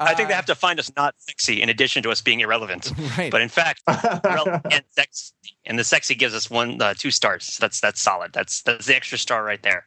[0.00, 2.92] I think they have to find us not sexy in addition to us being irrelevant.
[3.16, 3.30] Right.
[3.30, 5.32] But in fact, and sexy.
[5.66, 7.58] And the sexy gives us one, uh, two stars.
[7.58, 8.32] That's that's solid.
[8.32, 9.86] That's that's the extra star right there.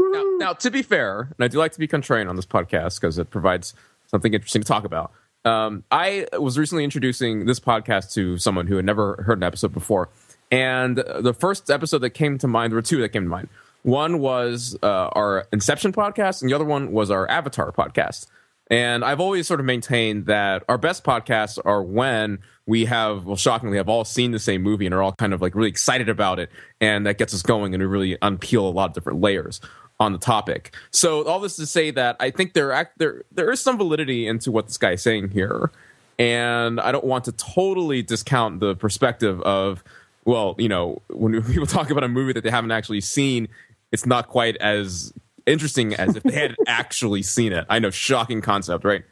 [0.00, 3.00] Now, now, to be fair, and I do like to be contrarian on this podcast
[3.00, 3.74] because it provides
[4.06, 5.12] something interesting to talk about.
[5.44, 9.72] Um, I was recently introducing this podcast to someone who had never heard an episode
[9.72, 10.08] before,
[10.50, 13.48] and the first episode that came to mind, there were two that came to mind.
[13.82, 18.26] One was uh, our Inception podcast, and the other one was our Avatar podcast.
[18.70, 23.34] And I've always sort of maintained that our best podcasts are when we have, well,
[23.34, 26.08] shockingly, have all seen the same movie and are all kind of like really excited
[26.08, 26.50] about it.
[26.80, 29.60] And that gets us going and we really unpeel a lot of different layers
[30.00, 30.74] on the topic.
[30.90, 34.26] So all this to say that I think there, act, there, there is some validity
[34.26, 35.70] into what this guy is saying here.
[36.18, 39.84] And I don't want to totally discount the perspective of,
[40.24, 43.48] well, you know, when people talk about a movie that they haven't actually seen,
[43.92, 45.12] it's not quite as
[45.46, 47.66] interesting as if they had actually seen it.
[47.68, 49.04] I know, shocking concept, right?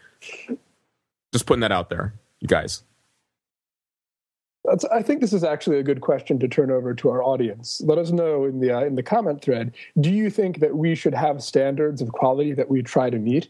[1.32, 2.82] Just putting that out there, you guys.
[4.68, 7.80] That's, I think this is actually a good question to turn over to our audience.
[7.84, 9.74] Let us know in the uh, in the comment thread.
[10.00, 13.48] Do you think that we should have standards of quality that we try to meet?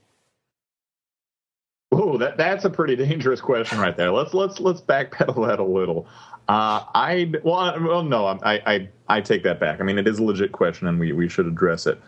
[1.90, 4.10] Oh, that that's a pretty dangerous question right there.
[4.12, 6.06] Let's let's let's backpedal that a little.
[6.48, 9.80] Uh, I well, I- well, no, I, I I take that back.
[9.80, 12.00] I mean, it is a legit question, and we, we should address it.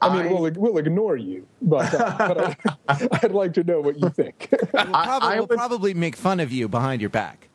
[0.00, 3.98] I mean, we'll we'll ignore you, but, uh, but I, I'd like to know what
[4.00, 4.48] you think.
[4.52, 7.45] We'll, probably, I we'll would- probably make fun of you behind your back.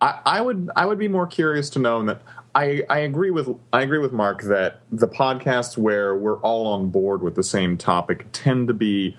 [0.00, 2.22] I, would I would be more curious to know that
[2.54, 6.90] I, I agree with I agree with Mark that the podcasts where we're all on
[6.90, 9.16] board with the same topic tend to be,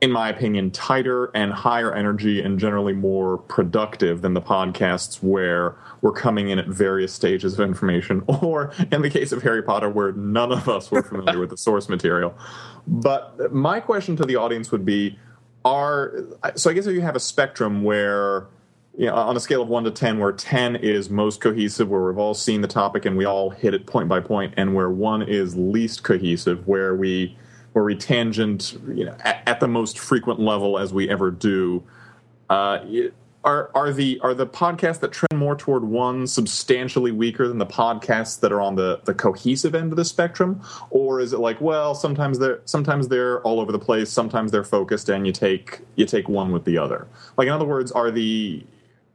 [0.00, 5.76] in my opinion, tighter and higher energy and generally more productive than the podcasts where
[6.02, 9.88] we're coming in at various stages of information, or in the case of Harry Potter,
[9.88, 12.36] where none of us were familiar with the source material.
[12.86, 15.18] But my question to the audience would be:
[15.64, 16.12] Are
[16.56, 16.70] so?
[16.70, 18.48] I guess if you have a spectrum where
[18.96, 22.04] you know, on a scale of one to ten, where ten is most cohesive, where
[22.04, 24.90] we've all seen the topic and we all hit it point by point, and where
[24.90, 27.36] one is least cohesive, where we
[27.72, 31.82] where we tangent, you know, at, at the most frequent level as we ever do.
[32.48, 32.78] Uh,
[33.44, 37.66] are are the are the podcasts that trend more toward one substantially weaker than the
[37.66, 41.60] podcasts that are on the the cohesive end of the spectrum, or is it like,
[41.60, 45.80] well, sometimes they're sometimes they're all over the place, sometimes they're focused, and you take
[45.94, 47.06] you take one with the other.
[47.36, 48.64] Like in other words, are the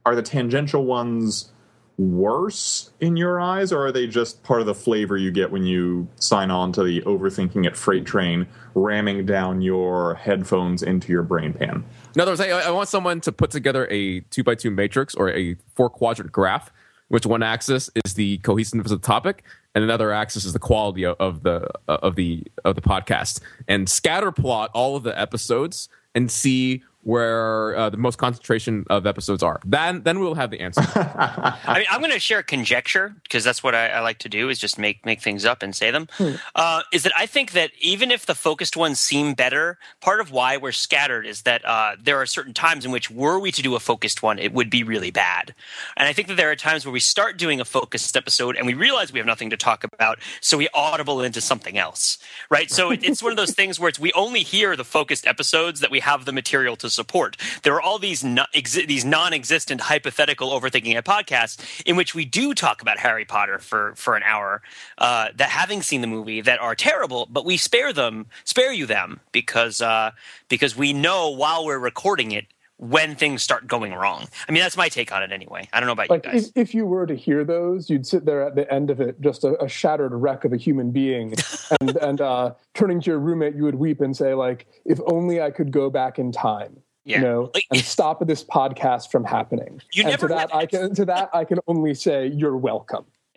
[0.04, 1.52] are the tangential ones
[1.98, 5.64] worse in your eyes, or are they just part of the flavor you get when
[5.64, 11.22] you sign on to the overthinking at freight train, ramming down your headphones into your
[11.22, 11.84] brain pan?
[12.14, 15.14] In other words, I, I want someone to put together a two by two matrix
[15.14, 16.72] or a four quadrant graph,
[17.08, 21.04] which one axis is the cohesiveness of the topic, and another axis is the quality
[21.04, 26.30] of, the of the of the podcast, and scatter plot all of the episodes and
[26.30, 29.60] see where uh, the most concentration of episodes are.
[29.64, 30.82] Then then we'll have the answer.
[30.94, 34.28] I mean, I'm going to share a conjecture because that's what I, I, like to
[34.28, 36.08] do is just make make things up and say them.
[36.12, 36.32] Hmm.
[36.54, 40.30] Uh, is that I think that even if the focused ones seem better, part of
[40.30, 43.62] why we're scattered is that uh, there are certain times in which were we to
[43.62, 45.54] do a focused one, it would be really bad.
[45.96, 48.66] And I think that there are times where we start doing a focused episode and
[48.66, 52.70] we realize we have nothing to talk about, so we audible into something else, right?
[52.70, 55.80] So it, it's one of those things where it's we only hear the focused episodes
[55.80, 57.36] that we have the material to support.
[57.62, 62.24] There are all these no, exi- these non-existent hypothetical overthinking it podcasts in which we
[62.24, 64.62] do talk about Harry Potter for for an hour
[64.98, 68.86] uh, that having seen the movie that are terrible, but we spare them, spare you
[68.86, 70.12] them because uh,
[70.48, 72.46] because we know while we're recording it
[72.82, 74.26] when things start going wrong.
[74.48, 75.68] I mean, that's my take on it anyway.
[75.72, 76.48] I don't know about like you guys.
[76.48, 79.20] If, if, you were to hear those, you'd sit there at the end of it,
[79.20, 81.32] just a, a shattered wreck of a human being,
[81.80, 85.40] and, and uh, turning to your roommate, you would weep and say, like, if only
[85.40, 86.76] I could go back in time.
[87.04, 87.18] Yeah.
[87.18, 89.80] You know, like, and stop this podcast from happening.
[89.92, 93.04] You and never to that, I can to that I can only say you're welcome.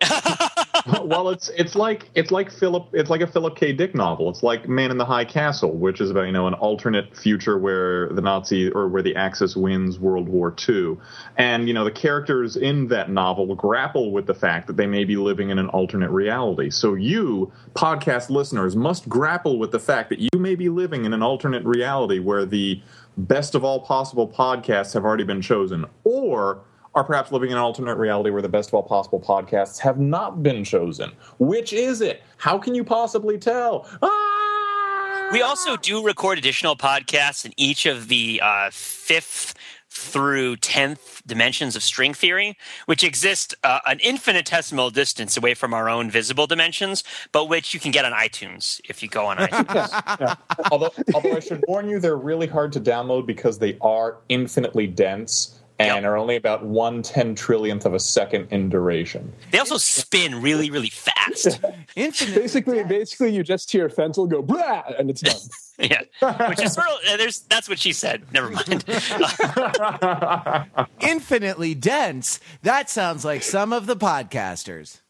[1.02, 3.72] well, it's it's like it's like Philip it's like a Philip K.
[3.72, 4.30] Dick novel.
[4.30, 7.58] It's like Man in the High Castle, which is about you know an alternate future
[7.58, 10.96] where the Nazi or where the Axis wins World War II,
[11.36, 15.04] and you know the characters in that novel grapple with the fact that they may
[15.04, 16.70] be living in an alternate reality.
[16.70, 21.12] So you podcast listeners must grapple with the fact that you may be living in
[21.12, 22.80] an alternate reality where the
[23.16, 26.60] best of all possible podcasts have already been chosen, or
[26.96, 30.00] are perhaps living in an alternate reality where the best of all possible podcasts have
[30.00, 31.12] not been chosen.
[31.38, 32.22] Which is it?
[32.38, 33.86] How can you possibly tell?
[34.02, 35.28] Ah!
[35.30, 39.54] We also do record additional podcasts in each of the uh, fifth
[39.90, 42.56] through 10th dimensions of string theory,
[42.86, 47.80] which exist uh, an infinitesimal distance away from our own visible dimensions, but which you
[47.80, 50.20] can get on iTunes if you go on iTunes.
[50.20, 50.34] yeah.
[50.70, 54.86] although, although I should warn you, they're really hard to download because they are infinitely
[54.86, 56.04] dense and yep.
[56.04, 59.32] are only about one ten trillionth of a second in duration.
[59.50, 61.60] They also spin really, really fast.
[61.94, 65.36] basically, basically, you just hear Fenzel go blah, and it's done.
[65.78, 66.00] yeah,
[66.48, 68.32] which is sort of uh, there's that's what she said.
[68.32, 68.84] Never mind.
[71.00, 72.40] Infinitely dense.
[72.62, 75.00] That sounds like some of the podcasters.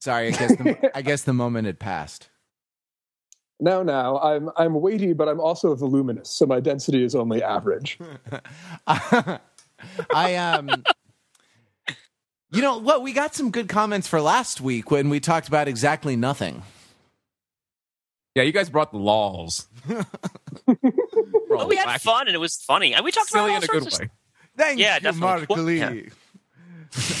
[0.00, 2.30] Sorry, I guess the, I guess the moment had passed.
[3.58, 7.98] No, no, I'm I'm weighty, but I'm also voluminous, so my density is only average.
[10.14, 10.70] I um
[12.52, 13.02] You know what?
[13.02, 16.62] We got some good comments for last week when we talked about exactly nothing.
[18.34, 19.68] Yeah, you guys brought the laws.
[21.48, 22.94] well, we had fun and it was funny.
[22.94, 24.10] And we talked Silly about in a good way.
[24.56, 25.46] Thank yeah, you, definitely.
[25.48, 25.78] Mark Lee.
[25.78, 26.10] Yeah.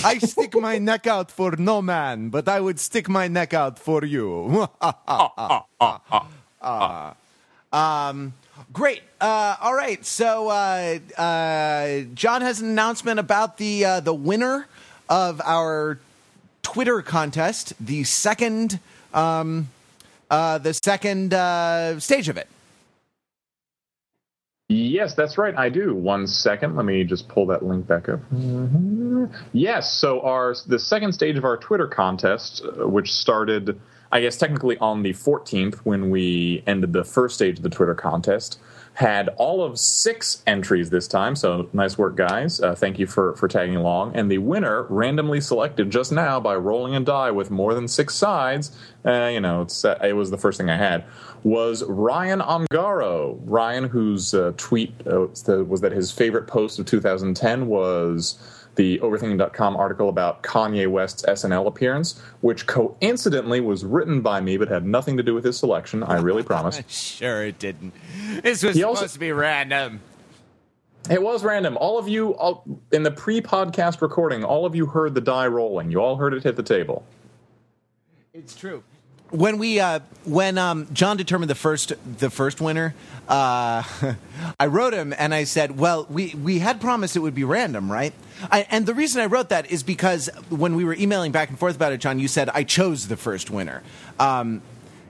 [0.04, 3.78] I stick my neck out for no man, but I would stick my neck out
[3.78, 4.68] for you.
[4.80, 5.60] uh,
[7.72, 8.34] um,
[8.72, 9.02] Great.
[9.20, 10.04] Uh, all right.
[10.04, 14.68] So uh, uh, John has an announcement about the uh, the winner
[15.08, 15.98] of our
[16.62, 18.78] Twitter contest, the second
[19.12, 19.68] um,
[20.30, 22.48] uh, the second uh, stage of it.
[24.68, 25.56] Yes, that's right.
[25.56, 25.96] I do.
[25.96, 26.76] One second.
[26.76, 28.20] Let me just pull that link back up.
[28.32, 29.24] Mm-hmm.
[29.52, 29.92] Yes.
[29.92, 33.80] So our the second stage of our Twitter contest, which started
[34.12, 37.94] I guess technically on the 14th, when we ended the first stage of the Twitter
[37.94, 38.58] contest,
[38.94, 41.36] had all of six entries this time.
[41.36, 42.60] So nice work, guys.
[42.60, 44.16] Uh, thank you for, for tagging along.
[44.16, 48.14] And the winner, randomly selected just now by rolling a die with more than six
[48.14, 48.72] sides,
[49.04, 51.04] uh, you know, uh, it was the first thing I had,
[51.44, 53.38] was Ryan Ongaro.
[53.44, 55.28] Ryan, whose uh, tweet uh,
[55.64, 58.38] was that his favorite post of 2010 was
[58.80, 64.68] the Overthinking.com article about Kanye West's SNL appearance, which coincidentally was written by me but
[64.68, 66.02] had nothing to do with his selection.
[66.02, 66.80] I really promise.
[66.88, 67.92] sure, it didn't.
[68.42, 70.00] This was he supposed also, to be random.
[71.10, 71.76] It was random.
[71.76, 75.90] All of you, all, in the pre-podcast recording, all of you heard the die rolling.
[75.90, 77.04] You all heard it hit the table.
[78.32, 78.82] It's true
[79.30, 82.94] when we uh, when um, John determined the first the first winner,
[83.28, 83.82] uh,
[84.60, 87.90] I wrote him and I said, "Well, we we had promised it would be random,
[87.90, 88.12] right?"
[88.50, 91.58] I, and the reason I wrote that is because when we were emailing back and
[91.58, 93.82] forth about it, John, you said I chose the first winner.
[94.18, 94.62] Um,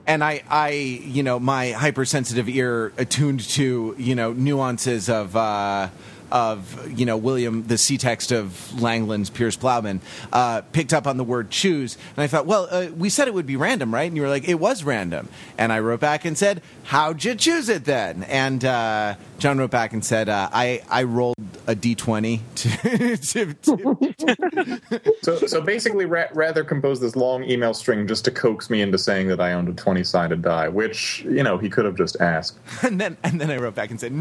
[0.07, 5.89] and I, I, you know, my hypersensitive ear attuned to, you know, nuances of uh,
[6.31, 11.17] of you know William the C text of Langland's Piers Plowman uh, picked up on
[11.17, 14.07] the word choose, and I thought, well, uh, we said it would be random, right?
[14.07, 17.35] And you were like, it was random, and I wrote back and said, how'd you
[17.35, 18.23] choose it then?
[18.23, 21.35] And uh, John wrote back and said, uh, I I rolled
[21.67, 24.81] a d twenty to, to, to
[25.21, 28.97] So, so basically, ra- rather compose this long email string just to coax me into
[28.97, 32.57] saying that I owned a twenty-sided die, which you know he could have just asked.
[32.83, 34.11] and then and then I wrote back and said,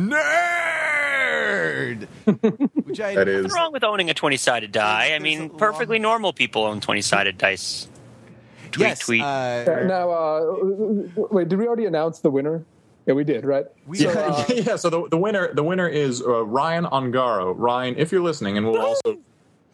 [1.51, 2.07] nerd,
[2.87, 5.13] which I That is What's wrong with owning a 20 sided die?
[5.15, 7.89] I mean, a perfectly normal people own 20 sided dice.
[8.73, 9.23] Tweet, yes, tweet.
[9.23, 10.55] uh, Now, uh,
[11.31, 12.65] wait, did we already announce the winner?
[13.07, 13.65] Yeah, we did, right?
[13.87, 14.77] We- So, yeah, uh, yeah.
[14.77, 17.55] So the, the winner the winner is uh, Ryan Ongaro.
[17.57, 19.19] Ryan, if you're listening, and we'll also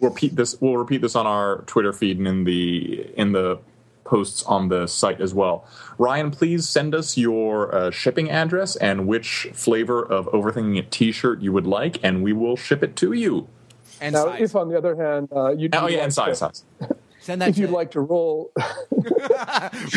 [0.00, 0.58] repeat this.
[0.60, 3.58] We'll repeat this on our Twitter feed and in the in the
[4.06, 5.66] posts on the site as well.
[5.98, 11.40] Ryan, please send us your uh, shipping address and which flavor of Overthinking It T-shirt
[11.42, 13.48] you would like, and we will ship it to you.
[14.00, 14.40] and now, size.
[14.42, 16.64] if on the other hand, uh, you'd, Oh you'd yeah, like and size, to, size.
[17.20, 18.52] Send that if to, you'd like to roll,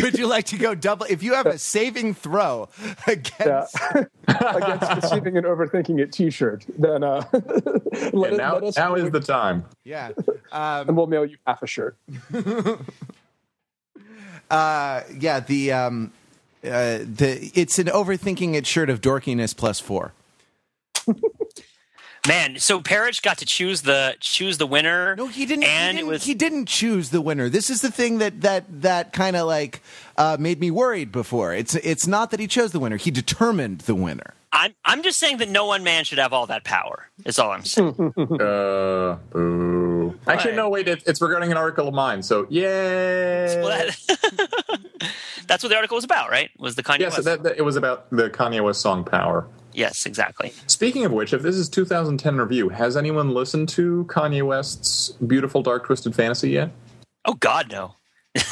[0.02, 1.06] Would you like to go double?
[1.10, 2.69] If you have a saving throw
[3.06, 7.24] against, yeah, against receiving an overthinking it T-shirt, then uh,
[8.13, 9.63] let, it, now, let us now is the time.
[9.84, 10.10] yeah,
[10.52, 11.98] um, and we'll mail you half a shirt.
[14.50, 15.40] Uh, yeah.
[15.40, 16.12] The um,
[16.64, 20.14] uh, the it's an overthinking it shirt of dorkiness plus four.
[22.28, 25.16] Man, so Perich got to choose the choose the winner.
[25.16, 25.64] No, he didn't.
[25.64, 27.48] And he didn't, was he didn't choose the winner.
[27.50, 29.82] This is the thing that that that kind of like
[30.18, 31.54] uh, made me worried before.
[31.54, 32.98] It's it's not that he chose the winner.
[32.98, 34.34] He determined the winner.
[34.52, 37.08] I'm I'm just saying that no one man should have all that power.
[37.26, 37.94] Is all I'm saying.
[38.18, 40.18] Uh, boo.
[40.28, 40.70] Actually, no.
[40.70, 42.24] Wait, it, it's regarding an article of mine.
[42.24, 43.62] So, yay!
[43.62, 43.70] Well,
[44.08, 45.12] that-
[45.48, 46.50] that's what the article was about, right?
[46.60, 47.26] Was the Kanye Yes, West?
[47.26, 50.52] that, that, it was about the Kanye West song "Power." yes, exactly.
[50.68, 55.62] Speaking of which, if this is 2010 review, has anyone listened to Kanye West's "Beautiful
[55.64, 56.72] Dark Twisted Fantasy" yet?
[57.26, 57.96] Oh God, no.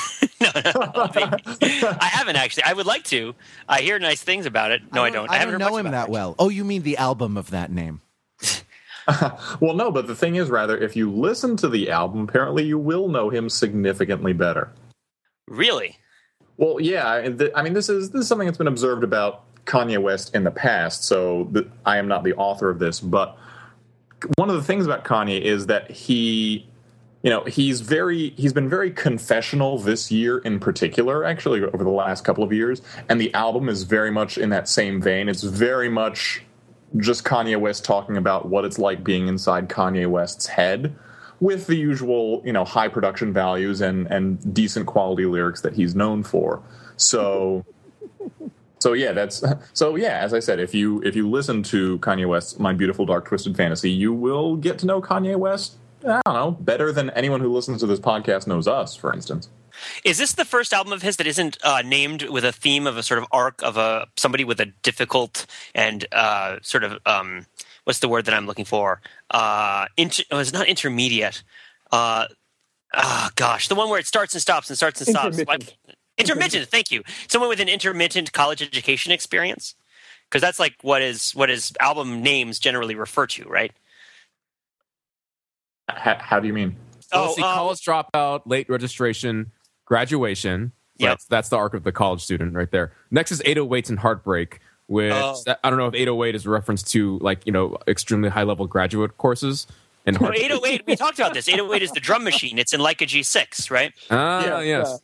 [0.65, 2.63] I haven't actually.
[2.63, 3.35] I would like to.
[3.67, 4.81] I hear nice things about it.
[4.93, 5.29] No, I don't.
[5.29, 6.11] I haven't don't heard know him that it.
[6.11, 6.35] well.
[6.39, 8.01] Oh, you mean the album of that name?
[9.61, 12.77] Well, no, but the thing is, Wrather, if you listen to the album, apparently you
[12.77, 14.69] will know him significantly better.
[15.47, 15.97] Really?
[16.57, 17.07] Well, yeah,
[17.55, 20.51] I- mean, this is this is something that's been observed about Kanye West in the
[20.51, 21.05] past.
[21.05, 23.37] So th- I am not the author of this, but
[24.35, 26.66] one of the things about Kanye is that he,
[27.27, 31.25] you know, he's very he's been very confessional this year in particular.
[31.25, 34.69] Actually, over the last couple of years, and the album is very much in that
[34.69, 35.27] same vein.
[35.27, 36.43] It's very much
[36.95, 40.95] just Kanye West talking about what it's like being inside Kanye West's head
[41.41, 45.95] with the usual, you know, high production values and and decent quality lyrics that he's
[45.95, 46.63] known for.
[46.95, 47.65] So
[48.79, 52.25] so yeah, that's so yeah, as I said, if you if you listen to Kanye
[52.25, 55.75] West's My Beautiful Dark Twisted Fantasy, you will get to know Kanye West
[56.07, 59.49] I don't know, better than anyone who listens to this podcast knows us, for instance.
[60.03, 62.97] Is this the first album of his that isn't uh, named with a theme of
[62.97, 67.45] a sort of arc of a somebody with a difficult and uh, sort of um,
[67.83, 69.01] what's the word that I'm looking for?
[69.31, 71.43] Uh, inter- oh, it's not intermediate.
[71.91, 72.25] Uh,
[72.93, 75.37] ah, gosh, the one where it starts and stops and starts and stops.
[75.37, 75.77] Intermittent.
[76.17, 76.67] intermittent.
[76.69, 77.03] Thank you.
[77.27, 79.75] Someone with an intermittent college education experience,
[80.29, 83.71] because that's like what is what his album names generally refer to, right?
[85.89, 86.75] H- how do you mean?
[86.99, 89.51] So Oh, let's see, um, college dropout, late registration,
[89.85, 90.71] graduation.
[90.97, 91.09] Yep.
[91.11, 92.91] That's that's the arc of the college student right there.
[93.11, 95.35] Next is 808s and heartbreak, which Oh.
[95.63, 98.65] I don't know if 808 is a reference to like you know extremely high level
[98.67, 99.67] graduate courses.
[100.05, 100.45] And No, heartbreak.
[100.45, 100.83] 808.
[100.87, 101.47] We talked about this.
[101.49, 102.57] 808 is the drum machine.
[102.59, 103.93] It's in Like a G6, right?
[104.09, 104.99] Ah, Yeah, yes.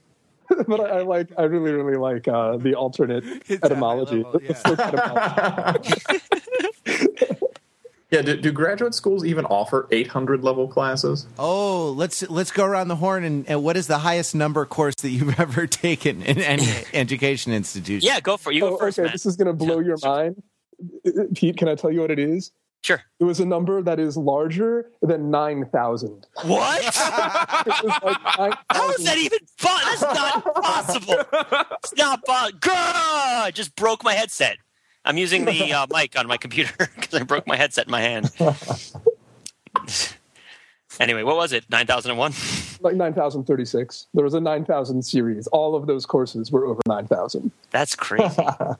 [0.67, 4.23] but I, I like, I really, really like uh, the alternate It's etymology.
[4.23, 5.93] level, The folk etymology.
[8.13, 11.25] Yeah, do, do graduate schools even offer 800 level classes?
[11.39, 14.93] Oh, let's let's go around the horn and, and what is the highest number course
[14.95, 18.05] that you've ever taken in any education institution?
[18.07, 18.55] Yeah, go for it.
[18.55, 19.13] You go Oh, first, okay, Matt.
[19.13, 20.41] this is going to blow your mind.
[21.05, 22.51] Uh, Pete, can I tell you what it is?
[22.83, 23.01] Sure.
[23.19, 26.27] It was a number that is larger than 9,000.
[26.43, 26.83] What?
[27.65, 29.81] It was like How is that even fun?
[29.85, 31.15] That's not possible.
[31.81, 32.59] It's not possible.
[32.65, 34.57] I just broke my headset.
[35.05, 38.01] I'm using the uh, mic on my computer because I broke my headset in my
[38.01, 38.31] hand.
[40.99, 41.65] anyway, what was it?
[41.69, 42.33] 9001?
[42.81, 44.07] Like 9,036.
[44.13, 45.47] There was a 9,000 series.
[45.47, 47.51] All of those courses were over 9,000.
[47.71, 48.43] That's crazy.
[48.43, 48.77] How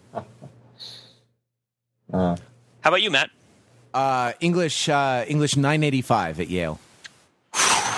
[2.14, 2.36] Uh,
[2.84, 3.30] about you, Matt?
[3.94, 6.80] Uh, English uh, English 985 at Yale.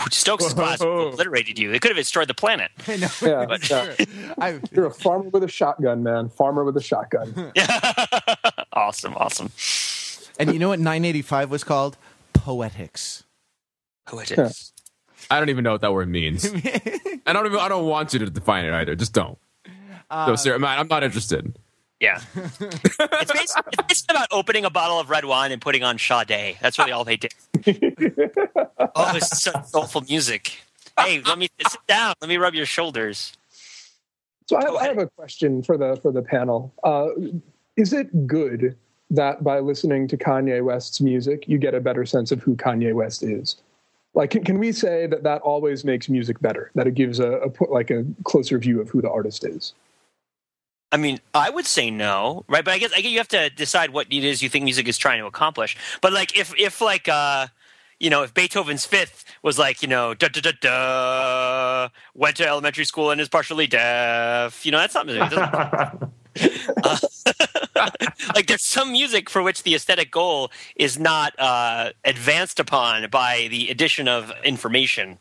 [0.11, 1.71] Stokes' class obliterated you.
[1.73, 2.71] It could have destroyed the planet.
[2.87, 3.07] I know.
[3.21, 3.95] Yeah, But- yeah.
[4.39, 6.29] I, You're a farmer with a shotgun, man.
[6.29, 7.51] Farmer with a shotgun.
[8.73, 9.51] awesome, awesome.
[10.39, 11.97] And you know what 985 was called?
[12.33, 13.23] Poetics.
[14.05, 14.73] Poetics.
[15.31, 16.45] I don't even know what that word means.
[16.45, 17.57] I don't even.
[17.59, 18.95] I don't want you to define it either.
[18.95, 19.39] Just don't.
[20.09, 21.57] Uh, no, sir, I'm not interested.
[21.99, 22.21] Yeah.
[22.35, 22.57] it's,
[23.31, 26.57] basically, it's basically about opening a bottle of red wine and putting on Sade.
[26.61, 27.33] That's really all they did.
[27.65, 30.57] oh, it's such soulful music.
[30.99, 32.13] Hey, let me sit down.
[32.21, 33.33] Let me rub your shoulders.
[34.47, 36.73] So I have, I have a question for the for the panel.
[36.83, 37.07] Uh,
[37.75, 38.75] is it good
[39.09, 42.93] that by listening to Kanye West's music, you get a better sense of who Kanye
[42.93, 43.57] West is?
[44.13, 46.71] Like, can, can we say that that always makes music better?
[46.75, 49.73] That it gives a, a like a closer view of who the artist is?
[50.95, 52.63] I mean, I would say no, right?
[52.63, 54.87] But I guess I guess you have to decide what it is you think music
[54.87, 55.75] is trying to accomplish.
[55.99, 57.47] But like, if if like uh,
[57.99, 62.47] you know, if Beethoven's Fifth was like, you know, da da da da, went to
[62.47, 65.33] elementary school and is partially deaf, you know, that's not music.
[65.33, 65.89] uh,
[68.33, 73.49] like, there's some music for which the aesthetic goal is not uh, advanced upon by
[73.51, 75.17] the addition of information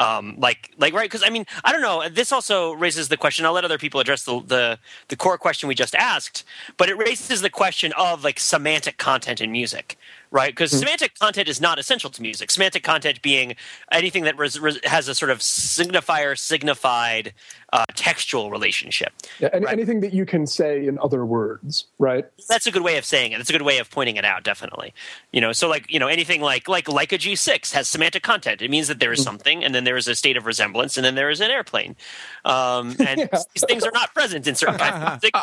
[0.00, 3.44] um, like like right because i mean i don't know this also raises the question
[3.44, 4.78] i'll let other people address the, the
[5.08, 6.44] the core question we just asked
[6.78, 9.98] but it raises the question of like semantic content in music
[10.30, 10.50] right?
[10.50, 10.80] Because mm-hmm.
[10.80, 12.50] semantic content is not essential to music.
[12.50, 13.56] Semantic content being
[13.90, 17.34] anything that res- res- has a sort of signifier signified
[17.72, 19.12] uh, textual relationship.
[19.38, 19.72] Yeah, any, right?
[19.72, 22.24] anything that you can say in other words, right?
[22.48, 23.38] That's a good way of saying it.
[23.38, 24.44] That's a good way of pointing it out.
[24.44, 24.94] Definitely,
[25.32, 25.52] you know.
[25.52, 28.62] So like you know anything like like like a G six has semantic content.
[28.62, 29.24] It means that there is mm-hmm.
[29.24, 31.96] something, and then there is a state of resemblance, and then there is an airplane.
[32.44, 33.26] Um, and yeah.
[33.54, 35.34] these things are not present in certain kinds of music.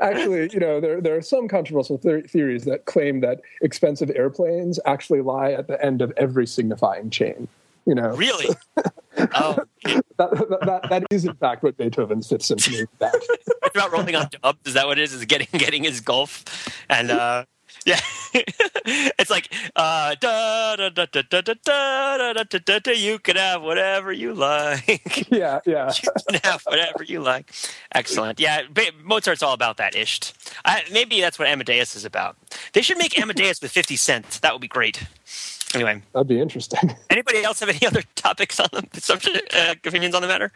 [0.00, 5.20] actually, you know, there there are some controversial theories that claim that expensive airplanes actually
[5.20, 7.48] lie at the end of every signifying chain.
[7.86, 8.54] You know, really?
[9.34, 9.58] oh.
[9.84, 13.14] that, that, that, that is in fact what Beethoven's Fifth Symphony is about.
[13.14, 14.58] it's about rolling on dubs.
[14.64, 15.12] Is that what it is?
[15.12, 16.44] Is getting getting his golf
[16.88, 17.44] and uh,
[17.84, 18.00] yeah,
[18.34, 23.18] it's like uh, da, da, da, da, da, da, da, da, da, da, da, you
[23.18, 25.30] can have whatever you like.
[25.30, 25.92] Yeah, yeah.
[26.02, 27.52] you can have whatever you like.
[27.92, 28.38] Excellent.
[28.40, 28.62] Yeah,
[29.02, 30.32] Mozart's all about that ish.
[30.92, 32.36] maybe that's what Amadeus is about.
[32.72, 34.38] They should make Amadeus with fifty cents.
[34.40, 35.02] That would be great.
[35.74, 36.94] Anyway, that'd be interesting.
[37.10, 39.54] Anybody else have any other topics on the subject?
[39.54, 40.52] Uh, opinions on the matter?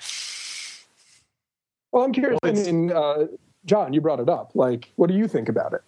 [1.90, 2.38] Well, I'm curious.
[2.42, 3.26] Well, I mean, uh,
[3.64, 4.52] John, you brought it up.
[4.54, 5.82] Like, what do you think about it?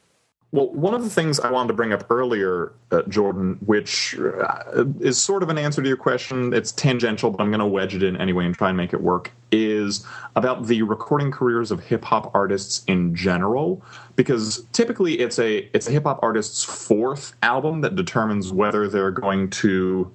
[0.52, 4.84] Well, one of the things I wanted to bring up earlier, uh, Jordan, which uh,
[4.98, 7.94] is sort of an answer to your question, it's tangential, but I'm going to wedge
[7.94, 11.84] it in anyway and try and make it work, is about the recording careers of
[11.84, 13.80] hip hop artists in general.
[14.16, 19.12] Because typically it's a it's a hip hop artist's fourth album that determines whether they're
[19.12, 20.10] going to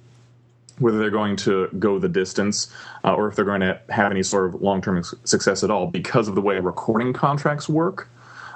[0.78, 2.70] whether they're going to go the distance
[3.04, 5.86] uh, or if they're going to have any sort of long term success at all
[5.86, 8.08] because of the way recording contracts work.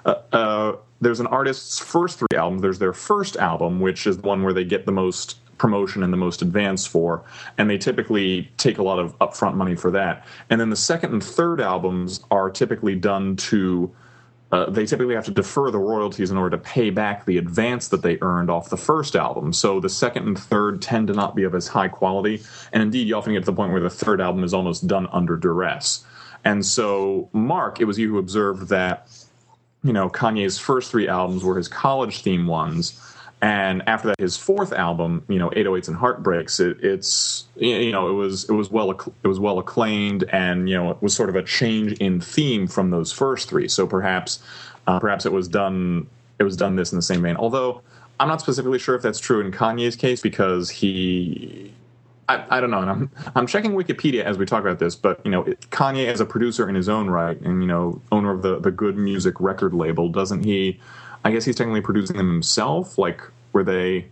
[0.05, 2.63] Uh, uh, there's an artist's first three albums.
[2.63, 6.13] There's their first album, which is the one where they get the most promotion and
[6.13, 7.23] the most advance for,
[7.59, 10.27] and they typically take a lot of upfront money for that.
[10.49, 13.91] And then the second and third albums are typically done to.
[14.53, 17.87] Uh, they typically have to defer the royalties in order to pay back the advance
[17.87, 19.53] that they earned off the first album.
[19.53, 22.43] So the second and third tend to not be of as high quality,
[22.73, 25.07] and indeed, you often get to the point where the third album is almost done
[25.13, 26.05] under duress.
[26.45, 29.09] And so, Mark, it was you who observed that
[29.83, 33.01] you know, Kanye's first three albums were his college theme ones.
[33.43, 38.11] And after that, his fourth album, you know, 808s and Heartbreaks, it, it's you know,
[38.11, 41.31] it was it was well it was well acclaimed, and you know, it was sort
[41.31, 43.66] of a change in theme from those first three.
[43.66, 44.41] So perhaps
[44.87, 46.07] uh, perhaps it was done
[46.39, 47.37] it was done this in the same vein.
[47.37, 47.81] Although
[48.18, 51.72] I'm not specifically sure if that's true in Kanye's case because he
[52.31, 52.81] I, I, don't know.
[52.81, 56.20] And I'm I'm checking Wikipedia as we talk about this, but you know, Kanye as
[56.20, 59.41] a producer in his own right, and you know, owner of the the Good Music
[59.41, 60.81] record label, doesn't he?
[61.24, 62.99] I guess he's technically producing them himself.
[62.99, 63.20] Like,
[63.53, 64.07] were they?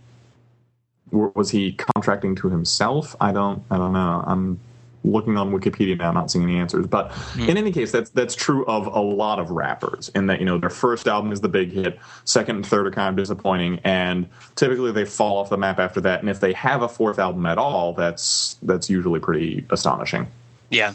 [1.11, 3.15] Were, was he contracting to himself?
[3.19, 3.63] I don't.
[3.71, 4.23] I don't know.
[4.27, 4.59] I'm
[5.03, 6.87] looking on Wikipedia now, not seeing any answers.
[6.87, 7.47] But mm.
[7.47, 10.09] in any case, that's that's true of a lot of rappers.
[10.09, 12.91] In that you know their first album is the big hit, second and third are
[12.91, 16.19] kind of disappointing, and typically they fall off the map after that.
[16.19, 20.27] And if they have a fourth album at all, that's that's usually pretty astonishing.
[20.69, 20.93] Yeah,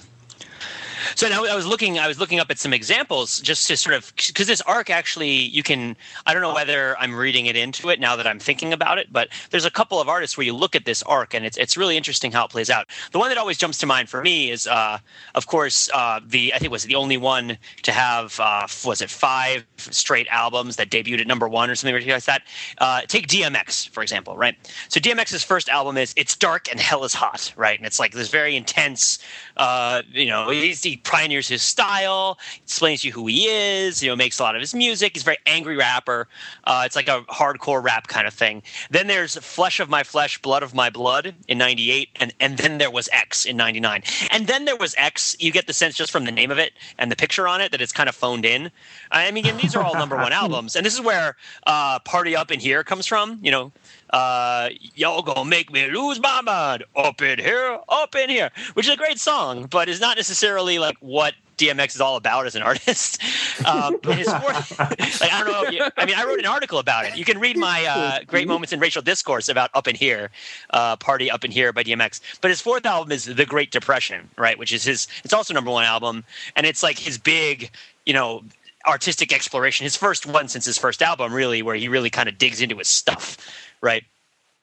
[1.14, 3.94] so now I was looking, I was looking up at some examples just to sort
[3.94, 5.96] of because this arc actually you can.
[6.26, 9.12] I don't know whether I'm reading it into it now that I'm thinking about it,
[9.12, 11.76] but there's a couple of artists where you look at this arc and it's it's
[11.76, 12.86] really interesting how it plays out.
[13.12, 14.98] The one that always jumps to mind for me is, uh,
[15.34, 19.10] of course, uh, the I think was the only one to have uh, was it
[19.10, 22.42] five straight albums that debuted at number one or something like that.
[22.78, 24.56] Uh, take DMX for example, right?
[24.88, 27.78] So DMX's first album is it's dark and hell is hot, right?
[27.78, 29.18] And it's like this very intense.
[29.56, 34.02] Uh, you know, he pioneers his style, explains to you who he is.
[34.02, 35.14] You know, makes a lot of his music.
[35.14, 36.28] He's a very angry rapper.
[36.64, 38.62] Uh, it's like a hardcore rap kind of thing.
[38.90, 42.78] Then there's Flesh of My Flesh, Blood of My Blood in '98, and and then
[42.78, 45.36] there was X in '99, and then there was X.
[45.38, 47.70] You get the sense just from the name of it and the picture on it
[47.72, 48.70] that it's kind of phoned in.
[49.14, 51.36] I mean, and these are all number one albums, and this is where
[51.66, 53.38] uh, "Party Up in Here" comes from.
[53.42, 53.72] You know,
[54.10, 58.86] uh, y'all gonna make me lose my mind up in here, up in here, which
[58.86, 62.56] is a great song, but is not necessarily like what DMX is all about as
[62.56, 63.22] an artist.
[63.64, 65.88] Um, his fourth, like I don't know.
[65.96, 67.16] I mean, I wrote an article about it.
[67.16, 70.30] You can read my uh, great moments in racial discourse about "Up in Here,"
[70.70, 72.20] uh, "Party Up in Here" by DMX.
[72.40, 74.58] But his fourth album is "The Great Depression," right?
[74.58, 75.06] Which is his.
[75.22, 76.24] It's also number one album,
[76.56, 77.70] and it's like his big,
[78.04, 78.42] you know,
[78.86, 79.84] artistic exploration.
[79.84, 82.76] His first one since his first album, really, where he really kind of digs into
[82.76, 83.36] his stuff,
[83.80, 84.04] right?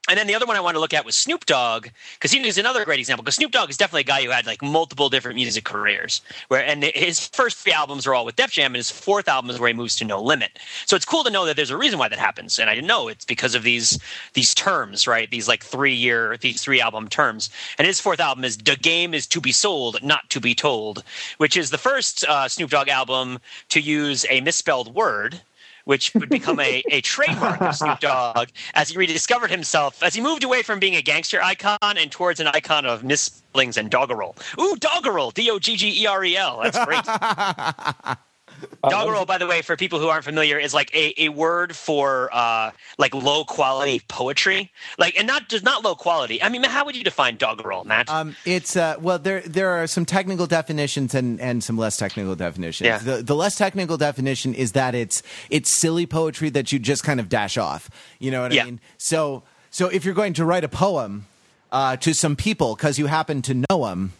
[0.10, 2.58] And then the other one I want to look at was Snoop Dogg because he's
[2.58, 3.24] another great example.
[3.24, 6.22] Because Snoop Dogg is definitely a guy who had like multiple different music careers.
[6.48, 9.52] Where and his first three albums are all with Def Jam, and his fourth album
[9.52, 10.58] is where he moves to No Limit.
[10.88, 12.58] So it's cool to know that there's a reason why that happens.
[12.58, 14.00] And I didn't know it's because of these
[14.34, 15.30] these terms, right?
[15.30, 17.52] These like three year, these three album terms.
[17.78, 21.04] And his fourth album is "The Game Is to Be Sold, Not to Be Told,"
[21.38, 23.38] which is the first uh, Snoop Dogg album
[23.70, 25.42] to use a misspelled word
[25.86, 30.22] which would become a, a trademark of Snoop Dogg as he rediscovered himself, as he
[30.22, 34.36] moved away from being a gangster icon and towards an icon of misspellings and doggerel.
[34.60, 36.62] Ooh, doggerel, D O G G E R E L.
[36.62, 38.18] That's great.
[38.90, 42.30] Doggerel, by the way, for people who aren't familiar, is like a, a word for
[42.34, 46.42] uh, like low quality poetry, like and not just not low quality.
[46.42, 48.10] I mean, how would you define doggerel, Matt?
[48.10, 52.36] Um, it's uh, well, there there are some technical definitions and, and some less technical
[52.36, 52.86] definitions.
[52.86, 52.98] Yeah.
[52.98, 57.20] The the less technical definition is that it's it's silly poetry that you just kind
[57.20, 57.90] of dash off.
[58.20, 58.64] You know what Yeah.
[58.64, 58.80] I mean?
[58.98, 61.26] So so if you're going to write a poem
[61.72, 64.14] uh, to some people because you happen to know them.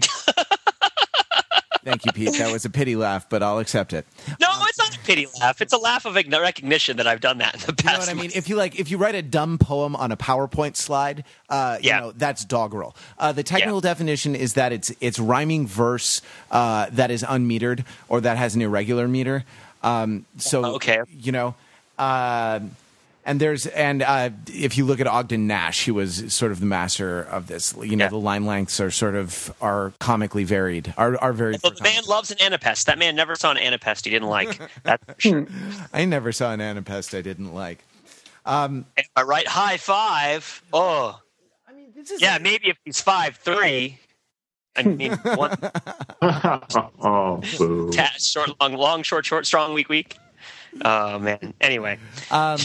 [1.84, 2.38] Thank you, Pete.
[2.38, 4.06] That was a pity laugh, but I'll accept it.
[4.40, 5.60] no, it's not a pity laugh.
[5.60, 7.84] It's a laugh of recognition that I've done that in the past.
[7.84, 8.30] You know what I mean?
[8.34, 11.92] If you like, if you write a dumb poem on a PowerPoint slide, uh, you
[11.92, 12.96] know that's doggerel.
[13.18, 18.20] Uh, the technical definition is that it's it's rhyming verse uh, that is unmetered or
[18.22, 19.44] that has an irregular meter.
[19.82, 21.02] Um, so okay.
[21.10, 21.54] you know.
[23.26, 26.66] And there's and uh, if you look at Ogden Nash, he was sort of the
[26.66, 27.74] master of this.
[27.82, 28.08] You know, Yeah.
[28.10, 30.92] the line lengths are sort of are comically varied.
[30.98, 31.56] Are are very.
[31.62, 32.84] Well, the man loves an Anapest.
[32.84, 34.60] That man never saw an Anapest he didn't like.
[34.82, 35.46] That's for sure.
[35.92, 37.78] I never saw an Anapest I didn't like.
[38.44, 38.84] Am
[39.16, 39.46] I right?
[39.48, 40.62] High five.
[40.74, 41.18] Oh,
[41.66, 42.36] I mean, this is yeah.
[42.38, 43.98] Maybe if he's five three.
[44.76, 45.56] I mean, one
[46.22, 47.90] oh, boo.
[48.18, 50.18] short, long, long, short, short, strong, weak, weak.
[50.84, 51.54] Oh man.
[51.60, 51.98] Anyway,
[52.30, 52.58] um,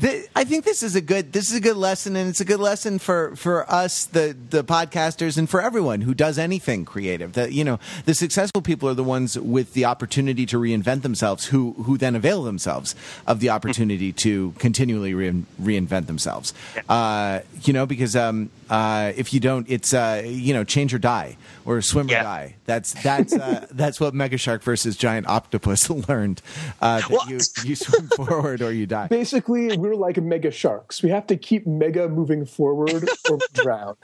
[0.00, 2.44] th- I think this is a good this is a good lesson, and it's a
[2.44, 7.34] good lesson for for us, the the podcasters, and for everyone who does anything creative.
[7.34, 11.46] That you know, the successful people are the ones with the opportunity to reinvent themselves,
[11.46, 12.94] who who then avail themselves
[13.26, 16.54] of the opportunity to continually rein reinvent themselves.
[16.88, 20.98] Uh, you know, because um, uh, if you don't, it's uh, you know, change or
[20.98, 22.22] die or swim or Yeah.
[22.22, 22.54] die.
[22.66, 26.40] That's that's uh, that's what Mega Shark versus Giant Octopus learned.
[26.80, 29.08] Uh, that you you swim forward or you die.
[29.08, 31.02] Basically, we're like mega sharks.
[31.02, 33.96] We have to keep mega moving forward or we drown.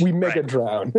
[0.00, 0.46] we mega Right.
[0.48, 0.92] drown.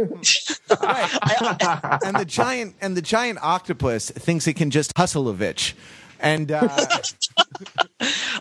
[2.05, 5.73] and the giant and the giant octopus thinks it can just hustle a bitch.
[6.19, 6.67] And uh,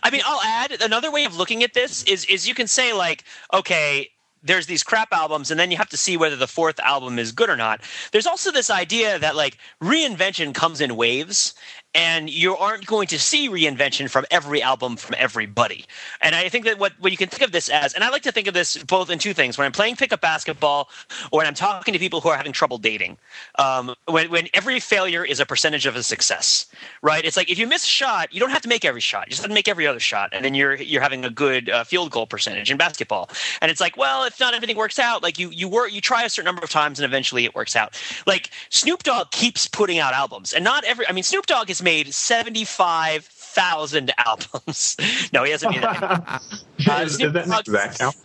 [0.03, 2.93] I mean, I'll add another way of looking at this is is you can say
[2.93, 3.23] like,
[3.53, 4.09] okay,
[4.43, 7.31] there's these crap albums, and then you have to see whether the fourth album is
[7.31, 7.81] good or not.
[8.11, 11.53] There's also this idea that like reinvention comes in waves,
[11.95, 15.85] and you aren't going to see reinvention from every album from everybody.
[16.21, 18.23] And I think that what, what you can think of this as, and I like
[18.23, 20.89] to think of this both in two things: when I'm playing pickup basketball,
[21.31, 23.17] or when I'm talking to people who are having trouble dating.
[23.59, 26.65] Um, when when every failure is a percentage of a success,
[27.01, 27.23] right?
[27.23, 29.31] It's like if you miss a shot, you don't have to make every shot; you
[29.31, 31.83] just have to make every other shot, and then you're you're having a good uh,
[31.83, 33.29] field goal percentage in basketball.
[33.61, 36.23] And it's like, well, if not everything works out, like you you work, you try
[36.23, 38.01] a certain number of times, and eventually it works out.
[38.25, 41.07] Like Snoop Dogg keeps putting out albums, and not every.
[41.07, 44.97] I mean, Snoop Dogg has made seventy five thousand albums.
[45.33, 46.41] no, he hasn't made that.
[46.89, 48.15] Uh, is, is Snoop that an Dogg's- exact count?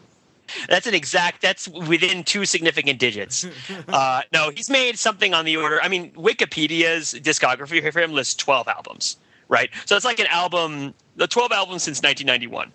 [0.68, 1.42] That's an exact.
[1.42, 3.46] That's within two significant digits.
[3.88, 5.80] Uh, no, he's made something on the order.
[5.82, 9.16] I mean, Wikipedia's discography for him lists twelve albums,
[9.48, 9.70] right?
[9.86, 12.70] So it's like an album, the twelve albums since 1991,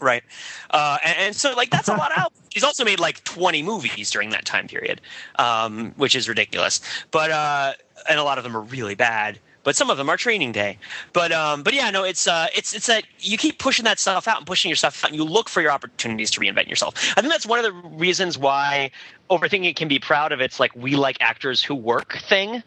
[0.00, 0.22] right?
[0.70, 2.40] Uh, and, and so like that's a lot of albums.
[2.52, 5.00] He's also made like 20 movies during that time period,
[5.38, 6.80] um, which is ridiculous.
[7.10, 7.72] But uh,
[8.08, 9.38] and a lot of them are really bad.
[9.64, 10.78] But some of them are training day.
[11.12, 14.28] But um, but yeah, no, it's uh, it's it's that you keep pushing that stuff
[14.28, 16.94] out and pushing your stuff out, and you look for your opportunities to reinvent yourself.
[17.16, 18.90] I think that's one of the reasons why
[19.30, 22.62] overthinking it can be proud of its like we like actors who work thing.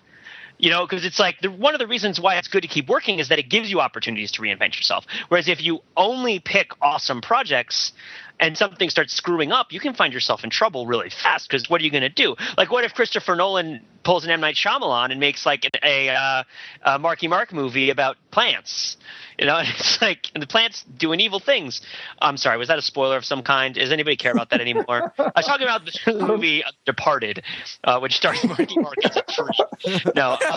[0.57, 2.87] You know, because it's like the, one of the reasons why it's good to keep
[2.87, 5.05] working is that it gives you opportunities to reinvent yourself.
[5.27, 7.91] Whereas if you only pick awesome projects,
[8.39, 11.49] and something starts screwing up, you can find yourself in trouble really fast.
[11.49, 12.35] Because what are you going to do?
[12.57, 16.43] Like, what if Christopher Nolan pulls an M Night Shyamalan and makes like a, uh,
[16.83, 18.97] a Marky Mark movie about plants?
[19.39, 21.81] You know, it's like and the plants doing evil things.
[22.19, 23.75] I'm sorry, was that a spoiler of some kind?
[23.75, 25.13] Does anybody care about that anymore?
[25.19, 27.43] I was talking about the movie Departed,
[27.83, 29.99] uh, which stars Marky Mark as a tree.
[30.15, 30.37] No.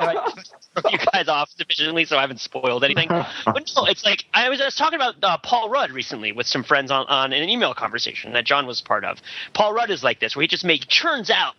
[0.00, 0.32] I
[0.90, 3.08] you guys off sufficiently so I haven't spoiled anything.
[3.08, 6.46] But no, it's like I was, I was talking about uh, Paul Rudd recently with
[6.46, 9.18] some friends on, on an email conversation that John was part of.
[9.52, 11.54] Paul Rudd is like this, where he just makes churns out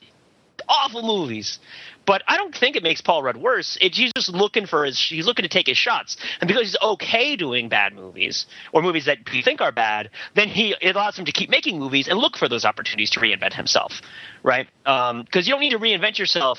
[0.68, 1.60] awful movies.
[2.06, 3.78] But I don't think it makes Paul Rudd worse.
[3.82, 5.00] It, he's just looking for his.
[5.00, 9.06] He's looking to take his shots, and because he's okay doing bad movies or movies
[9.06, 12.18] that you think are bad, then he it allows him to keep making movies and
[12.18, 14.02] look for those opportunities to reinvent himself,
[14.42, 14.68] right?
[14.84, 16.58] Because um, you don't need to reinvent yourself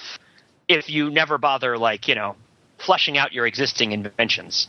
[0.68, 2.36] if you never bother, like you know,
[2.78, 4.68] fleshing out your existing inventions.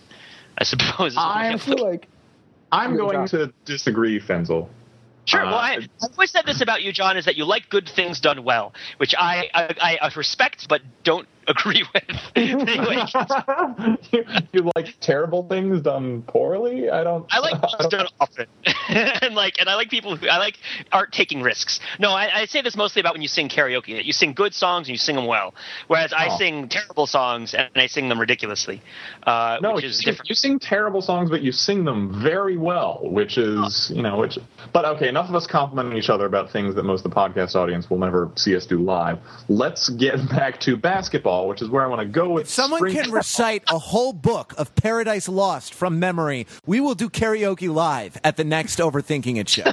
[0.58, 1.16] I suppose.
[1.18, 2.08] I feel like
[2.72, 4.70] I'm going to disagree, Fenzel.
[5.26, 5.42] Sure.
[5.42, 7.88] Uh, well, I, have always said this about you, John, is that you like good
[7.88, 12.04] things done well, which I I, I respect, but don't agree with.
[14.12, 16.90] you, you, like terrible things done poorly?
[16.90, 17.26] I don't.
[17.30, 18.48] I like things done often,
[18.90, 20.58] and like, and I like people who I like
[20.92, 21.80] aren't taking risks.
[22.00, 23.96] No, I, I, say this mostly about when you sing karaoke.
[23.96, 25.54] That you sing good songs and you sing them well,
[25.88, 26.18] whereas oh.
[26.18, 28.82] I sing terrible songs and I sing them ridiculously.
[29.24, 30.30] Uh, no, which you, is sing, different.
[30.30, 33.96] you sing terrible songs, but you sing them very well, which is oh.
[33.96, 34.38] you know, which.
[34.74, 37.56] But okay, enough of us complimenting each other about things that most of the podcast
[37.56, 39.20] audience will never see us do live.
[39.48, 42.44] Let's get back to basketball which is where I want to go with.
[42.44, 47.10] If someone can recite a whole book of Paradise Lost from memory, we will do
[47.10, 49.72] karaoke live at the next Overthinking It show.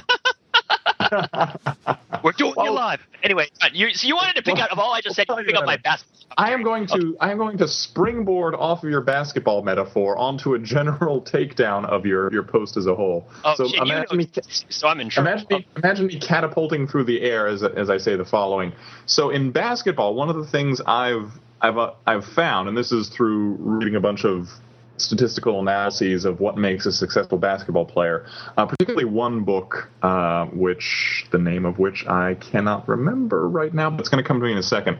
[2.23, 2.99] We're doing well, you live.
[3.23, 5.35] Anyway, you, so you wanted to pick well, out of all I just said, you
[5.35, 6.19] pick up my basketball.
[6.37, 7.17] I am going to okay.
[7.19, 12.05] I am going to springboard off of your basketball metaphor onto a general takedown of
[12.05, 13.27] your, your post as a whole.
[13.43, 14.29] Oh, so shit, imagine me,
[14.69, 15.31] so I'm in trouble.
[15.31, 15.79] Imagine me, oh.
[15.83, 18.71] imagine me catapulting through the air as as I say the following.
[19.05, 21.31] So in basketball, one of the things I've
[21.61, 24.49] I've uh, I've found, and this is through reading a bunch of
[24.97, 28.25] statistical analyses of what makes a successful basketball player,
[28.57, 33.89] uh, particularly one book, uh, which the name of which I cannot remember right now,
[33.89, 34.99] but it's going to come to me in a second.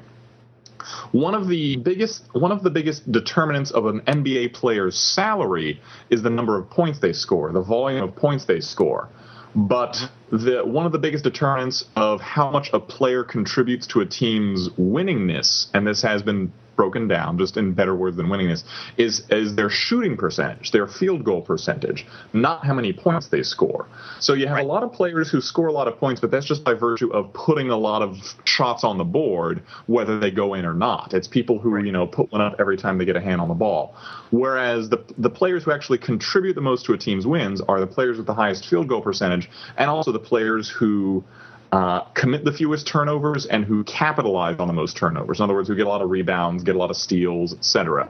[1.11, 6.23] One of the biggest one of the biggest determinants of an NBA player's salary is
[6.23, 9.09] the number of points they score, the volume of points they score.
[9.55, 14.05] But the one of the biggest determinants of how much a player contributes to a
[14.05, 18.63] team's winningness, and this has been broken down, just in better words than winningness,
[18.95, 23.85] is is their shooting percentage, their field goal percentage, not how many points they score.
[24.21, 24.65] So you have right.
[24.65, 27.09] a lot of players who score a lot of points, but that's just by virtue
[27.11, 28.15] of putting a lot of
[28.45, 31.13] shots on the board, whether they go in or not.
[31.13, 31.85] It's people who right.
[31.85, 33.93] you know put one up every time they get a hand on the ball.
[34.31, 37.87] Whereas the the players who actually contribute the most to a team's wins are the
[37.87, 41.23] players with the highest field goal percentage, and also the players who
[41.71, 45.39] uh, commit the fewest turnovers and who capitalize on the most turnovers.
[45.39, 48.09] In other words, who get a lot of rebounds, get a lot of steals, etc.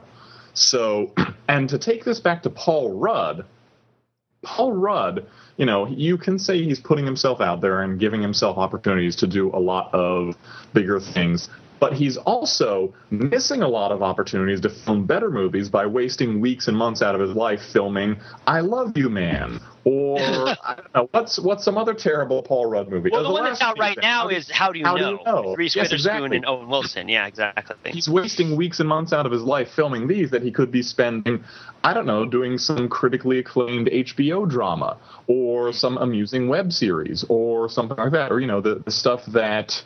[0.54, 1.12] So,
[1.48, 3.44] and to take this back to Paul Rudd,
[4.42, 5.26] Paul Rudd,
[5.58, 9.26] you know, you can say he's putting himself out there and giving himself opportunities to
[9.26, 10.36] do a lot of
[10.72, 11.50] bigger things
[11.80, 16.68] but he's also missing a lot of opportunities to film better movies by wasting weeks
[16.68, 18.16] and months out of his life filming
[18.46, 22.88] "I Love You, Man" or I don't know what's what's some other terrible Paul Rudd
[22.88, 23.10] movie.
[23.10, 25.16] Well, uh, the, the one that's out right now is "How Do You How Know?"
[25.16, 25.54] Do you know?
[25.54, 26.36] Reese yes, Witherspoon exactly.
[26.36, 27.08] and Owen Wilson.
[27.08, 27.92] Yeah, exactly.
[27.92, 30.82] He's wasting weeks and months out of his life filming these that he could be
[30.82, 31.44] spending,
[31.82, 37.68] I don't know, doing some critically acclaimed HBO drama or some amusing web series or
[37.68, 39.82] something like that, or you know, the, the stuff that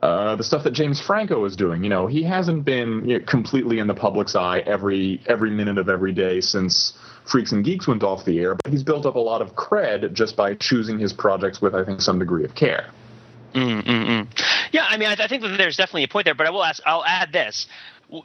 [0.00, 1.82] uh, the stuff that James Franco is doing.
[1.82, 5.78] You know, he hasn't been you know, completely in the public's eye every every minute
[5.78, 6.92] of every day since
[7.24, 10.12] Freaks and Geeks went off the air, but he's built up a lot of cred
[10.12, 12.90] just by choosing his projects with, I think, some degree of care.
[13.54, 14.26] Mm-mm-mm.
[14.72, 16.64] Yeah, I mean, I, I think that there's definitely a point there, but I will
[16.64, 16.82] ask.
[16.86, 17.66] I'll add this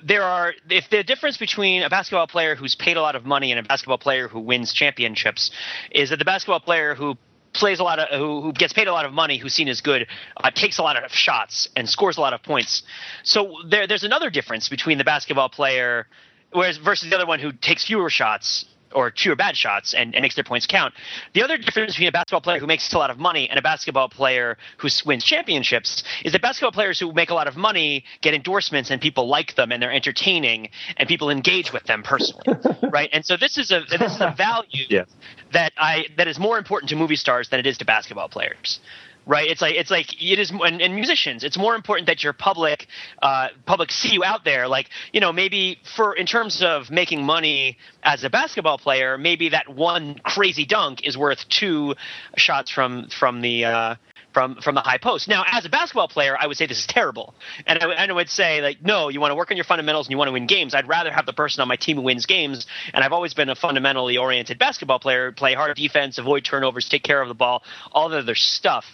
[0.04, 3.52] there are if the difference between a basketball player who's paid a lot of money
[3.52, 5.52] and a basketball player who wins championships
[5.92, 7.18] is that the basketball player who
[7.54, 9.82] plays a lot of who, who gets paid a lot of money, who's seen as
[9.82, 12.84] good, uh, takes a lot of shots and scores a lot of points.
[13.24, 16.08] So there, there's another difference between the basketball player,
[16.52, 20.22] whereas versus the other one who takes fewer shots or fewer bad shots and, and
[20.22, 20.94] makes their points count.
[21.34, 23.62] The other difference between a basketball player who makes a lot of money and a
[23.62, 28.04] basketball player who wins championships is that basketball players who make a lot of money
[28.22, 32.46] get endorsements and people like them and they're entertaining and people engage with them personally,
[32.92, 33.10] right?
[33.14, 35.08] And so this is a this is a value Yes.
[35.52, 38.80] that I that is more important to movie stars than it is to basketball players
[39.26, 42.34] right it's like it's like it is and, and musicians it's more important that your
[42.34, 42.88] public
[43.22, 47.24] uh, public see you out there like you know maybe for in terms of making
[47.24, 51.96] money as a basketball player maybe that one crazy dunk is worth two
[52.36, 53.96] shots from from the uh,
[54.34, 55.28] from from the high post.
[55.28, 57.34] Now, as a basketball player, I would say this is terrible,
[57.66, 60.08] and I, and I would say like, no, you want to work on your fundamentals
[60.08, 60.74] and you want to win games.
[60.74, 63.50] I'd rather have the person on my team who wins games, and I've always been
[63.50, 65.32] a fundamentally oriented basketball player.
[65.32, 68.86] Play hard defense, avoid turnovers, take care of the ball, all the other stuff.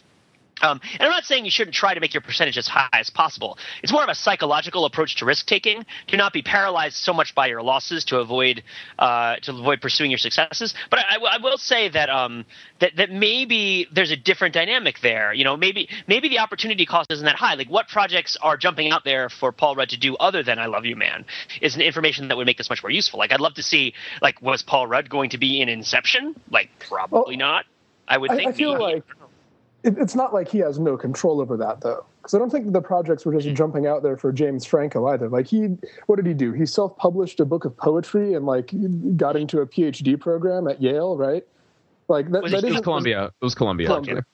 [0.62, 3.10] Um, and I'm not saying you shouldn't try to make your percentage as high as
[3.10, 3.58] possible.
[3.84, 5.86] It's more of a psychological approach to risk taking.
[6.08, 8.64] Do not be paralyzed so much by your losses to avoid
[8.98, 10.74] uh, to avoid pursuing your successes.
[10.90, 12.46] But I, I will say that um,
[12.80, 15.34] that that maybe there's a different dynamic there.
[15.34, 17.56] You know, maybe maybe the opportunity cost isn't that high.
[17.56, 20.66] Like, what projects are jumping out there for Paul Rudd to do other than "I
[20.66, 21.26] Love You, Man"?
[21.62, 23.20] Is an information that would make this much more useful.
[23.20, 26.36] Like, I'd love to see like was Paul Rudd going to be in Inception?
[26.52, 27.66] Like, probably not.
[28.08, 28.50] I would I, think.
[28.50, 29.04] I feel like
[29.84, 32.72] it, it's not like he has no control over that though, because I don't think
[32.74, 35.30] the projects were just jumping out there for James Franco either.
[35.30, 35.78] Like he,
[36.08, 36.52] what did he do?
[36.54, 38.72] He self-published a book of poetry and like
[39.18, 41.46] got into a PhD program at Yale, right?
[42.08, 42.44] Like that.
[42.44, 43.26] Was that it- It was Columbia.
[43.26, 43.88] It was Columbia.
[43.88, 44.14] Columbia.
[44.18, 44.26] actually.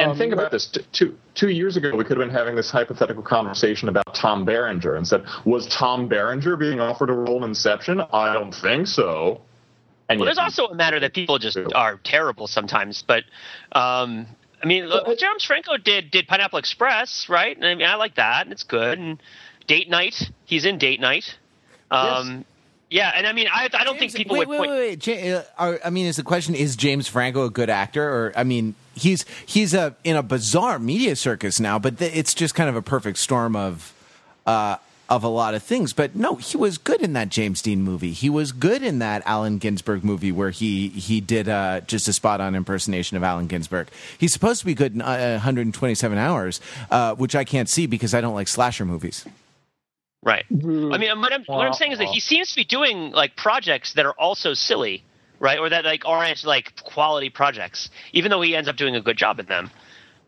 [0.00, 2.70] And Um, think about this: two two years ago, we could have been having this
[2.70, 7.50] hypothetical conversation about Tom Berenger and said, "Was Tom Berenger being offered a role in
[7.50, 8.00] Inception?
[8.12, 9.40] I don't think so."
[10.08, 13.02] And Well, there's also a matter that people just are terrible sometimes.
[13.02, 13.24] But
[13.72, 14.26] um,
[14.62, 17.56] I mean, look, James Franco did did Pineapple Express, right?
[17.56, 18.98] And I mean, I like that, and it's good.
[18.98, 19.22] And
[19.66, 21.36] Date Night, he's in Date Night.
[21.90, 22.44] Um,
[22.90, 24.70] Yeah, and I mean, I I don't think people wait, would wait, point.
[24.70, 25.26] wait, wait.
[25.26, 28.44] Ja- uh, I mean, is the question is James Franco a good actor, or I
[28.44, 32.68] mean, he's he's a in a bizarre media circus now, but th- it's just kind
[32.70, 33.92] of a perfect storm of
[34.46, 34.76] uh,
[35.08, 35.92] of a lot of things.
[35.92, 38.12] But no, he was good in that James Dean movie.
[38.12, 42.12] He was good in that Allen Ginsberg movie where he he did uh, just a
[42.12, 43.88] spot on impersonation of Allen Ginsberg.
[44.18, 48.14] He's supposed to be good in uh, 127 hours, uh, which I can't see because
[48.14, 49.24] I don't like slasher movies.
[50.22, 50.44] Right.
[50.50, 53.36] I mean, what I'm, what I'm saying is that he seems to be doing like
[53.36, 55.04] projects that are also silly,
[55.38, 55.58] right?
[55.58, 59.16] Or that like aren't like quality projects, even though he ends up doing a good
[59.16, 59.70] job in them.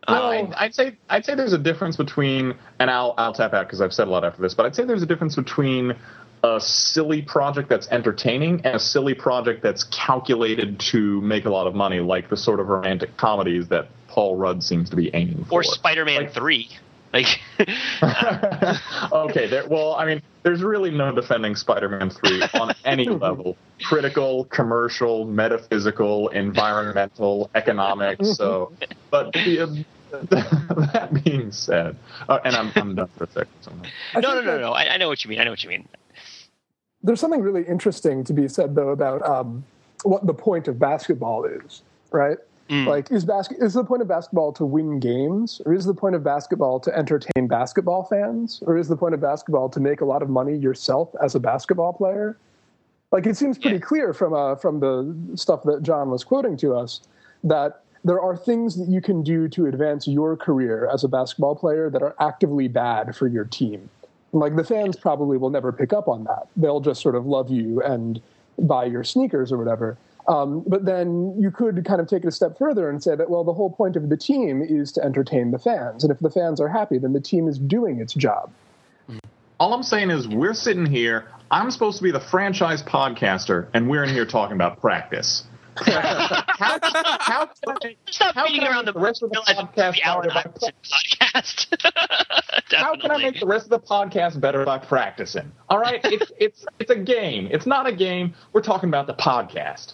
[0.07, 3.67] No, I, I'd say I'd say there's a difference between, and I'll I'll tap out
[3.67, 5.95] because I've said a lot after this, but I'd say there's a difference between
[6.43, 11.67] a silly project that's entertaining and a silly project that's calculated to make a lot
[11.67, 15.45] of money, like the sort of romantic comedies that Paul Rudd seems to be aiming
[15.45, 15.59] for.
[15.59, 16.79] Or Spider-Man Three, like
[19.11, 23.57] okay, there, well, I mean, there's really no defending Spider-Man 3 on any level.
[23.83, 28.23] Critical, commercial, metaphysical, environmental, economic.
[28.23, 28.71] So,
[29.09, 29.67] but the, uh,
[30.11, 31.97] that being said,
[32.29, 33.53] uh, and I'm, I'm done for a second.
[33.61, 33.73] So
[34.15, 34.71] I no, no, no, no.
[34.71, 35.39] I, I know what you mean.
[35.39, 35.87] I know what you mean.
[37.03, 39.63] There's something really interesting to be said though about um,
[40.03, 41.81] what the point of basketball is,
[42.11, 42.37] right?
[42.71, 46.15] Like, is basket is the point of basketball to win games, or is the point
[46.15, 50.05] of basketball to entertain basketball fans, or is the point of basketball to make a
[50.05, 52.37] lot of money yourself as a basketball player?
[53.11, 53.81] Like, it seems pretty Yeah.
[53.81, 57.01] clear from uh, from the stuff that John was quoting to us
[57.43, 61.55] that there are things that you can do to advance your career as a basketball
[61.55, 63.89] player that are actively bad for your team.
[64.31, 66.47] Like the fans probably will never pick up on that.
[66.55, 68.21] They'll just sort of love you and
[68.57, 69.97] buy your sneakers or whatever.
[70.27, 73.29] Um, but then you could kind of take it a step further and say that,
[73.29, 76.03] well, the whole point of the team is to entertain the fans.
[76.03, 78.51] And if the fans are happy, then the team is doing its job.
[79.59, 81.27] all I'm saying is, we're sitting here.
[81.49, 85.43] I'm supposed to be the franchise podcaster, and we're in here talking about practice.
[85.77, 86.43] how,
[87.19, 89.37] how can I make, Stop how beating can I around the the rest of the
[89.37, 91.67] podcast the Allen better by podcast.
[92.71, 95.51] How can I make the rest of the podcast better by practicing?
[95.69, 97.47] All right, it's it's it's a game.
[97.51, 98.33] It's not a game.
[98.53, 99.93] We're talking about the podcast.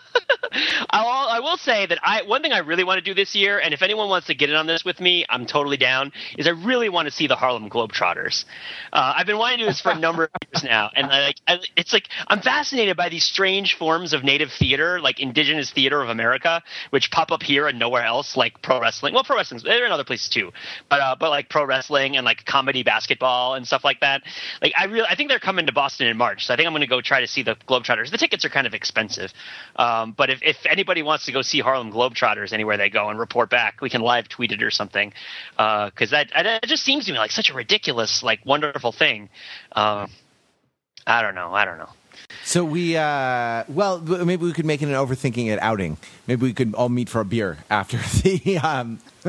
[0.89, 3.59] I'll, I will say that I one thing I really want to do this year,
[3.59, 6.11] and if anyone wants to get in on this with me, I'm totally down.
[6.37, 8.45] Is I really want to see the Harlem Globetrotters.
[8.93, 11.37] Uh, I've been wanting to do this for a number of years now, and like
[11.47, 16.01] I, it's like I'm fascinated by these strange forms of native theater, like indigenous theater
[16.01, 19.13] of America, which pop up here and nowhere else, like pro wrestling.
[19.13, 20.51] Well, pro wrestling they're in other places too,
[20.89, 24.23] but uh, but like pro wrestling and like comedy basketball and stuff like that.
[24.61, 26.73] Like I really I think they're coming to Boston in March, so I think I'm
[26.73, 28.11] going to go try to see the Globetrotters.
[28.11, 29.33] The tickets are kind of expensive,
[29.75, 33.17] um, but if, if anybody wants to go see Harlem Globetrotters anywhere they go and
[33.19, 35.13] report back, we can live tweet it or something.
[35.57, 39.29] Because that, that just seems to me like such a ridiculous, like wonderful thing.
[39.71, 40.09] Um,
[41.07, 41.53] I don't know.
[41.53, 41.89] I don't know.
[42.43, 45.97] So we, uh, well, maybe we could make it an overthinking it outing.
[46.27, 48.57] Maybe we could all meet for a beer after the.
[48.59, 48.99] Um,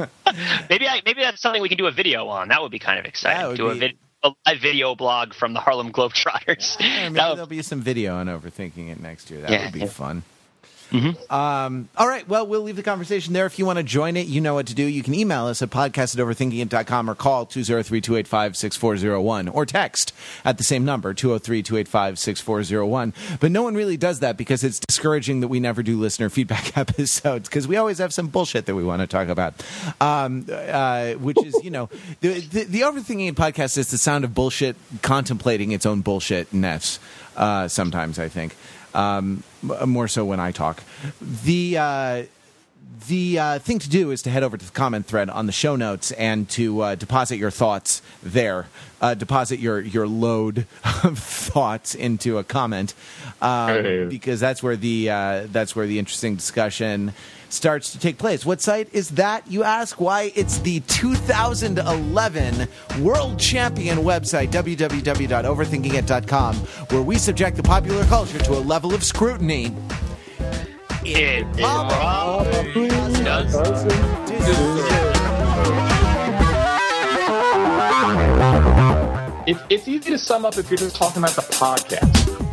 [0.69, 2.49] maybe I, maybe that's something we can do a video on.
[2.49, 3.57] That would be kind of exciting.
[3.57, 6.77] Do a, be- vid- a live video blog from the Harlem Globetrotters.
[6.81, 9.41] Yeah, maybe would- there'll be some video on overthinking it next year.
[9.41, 9.87] That Yeah, would be yeah.
[9.87, 10.23] fun.
[11.31, 12.29] Um, all right.
[12.29, 13.47] Well, we'll leave the conversation there.
[13.47, 14.85] If you want to join it, you know what to do.
[14.85, 20.13] You can email us at podcast at overthinkingit.com or call 203 285 6401 or text
[20.45, 23.15] at the same number 203 285 6401.
[23.41, 26.77] But no one really does that because it's discouraging that we never do listener feedback
[26.77, 29.55] episodes because we always have some bullshit that we want to talk about.
[30.01, 31.89] Um, uh, which is, you know,
[32.21, 36.99] the, the, the Overthinking podcast is the sound of bullshit contemplating its own bullshitness
[37.37, 38.55] uh, sometimes, I think
[38.95, 39.43] um,
[39.87, 40.83] more so when I talk.
[41.45, 42.23] The uh,
[43.09, 45.53] the uh, thing to do is to head over to the comment thread on the
[45.53, 48.67] show notes and to uh, deposit your thoughts there.
[49.01, 50.67] Uh, deposit your your load
[51.03, 52.95] of thoughts into a comment
[53.41, 54.05] um, Hey.
[54.07, 57.13] because that's where the uh, that's where the interesting discussion
[57.53, 58.45] starts to take place.
[58.47, 59.45] What site is that?
[59.51, 60.01] You ask.
[60.01, 60.33] Why?
[60.35, 62.69] It's the 2011
[63.01, 69.75] World Champion website www.overthinkingit.com, where we subject the popular culture to a level of scrutiny.
[71.05, 72.89] It probably
[73.25, 73.55] does.
[79.45, 82.52] It, it's easy to sum up if you're just talking about the podcast.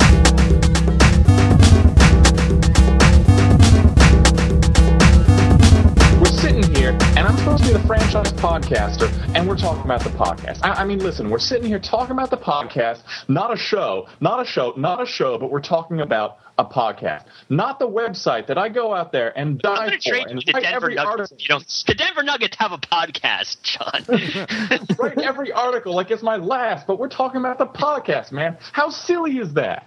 [6.50, 10.10] Sitting here, and I'm supposed to be the franchise podcaster, and we're talking about the
[10.10, 10.58] podcast.
[10.62, 14.40] I, I mean, listen, we're sitting here talking about the podcast, not a show, not
[14.40, 18.58] a show, not a show, but we're talking about a podcast, not the website that
[18.58, 21.10] I go out there and die I'm for and the Denver every Nuggets.
[21.10, 21.36] article.
[21.38, 24.96] You know, the Denver Nuggets have a podcast, John.
[24.98, 28.58] write every article like it's my last, but we're talking about the podcast, man.
[28.72, 29.86] How silly is that?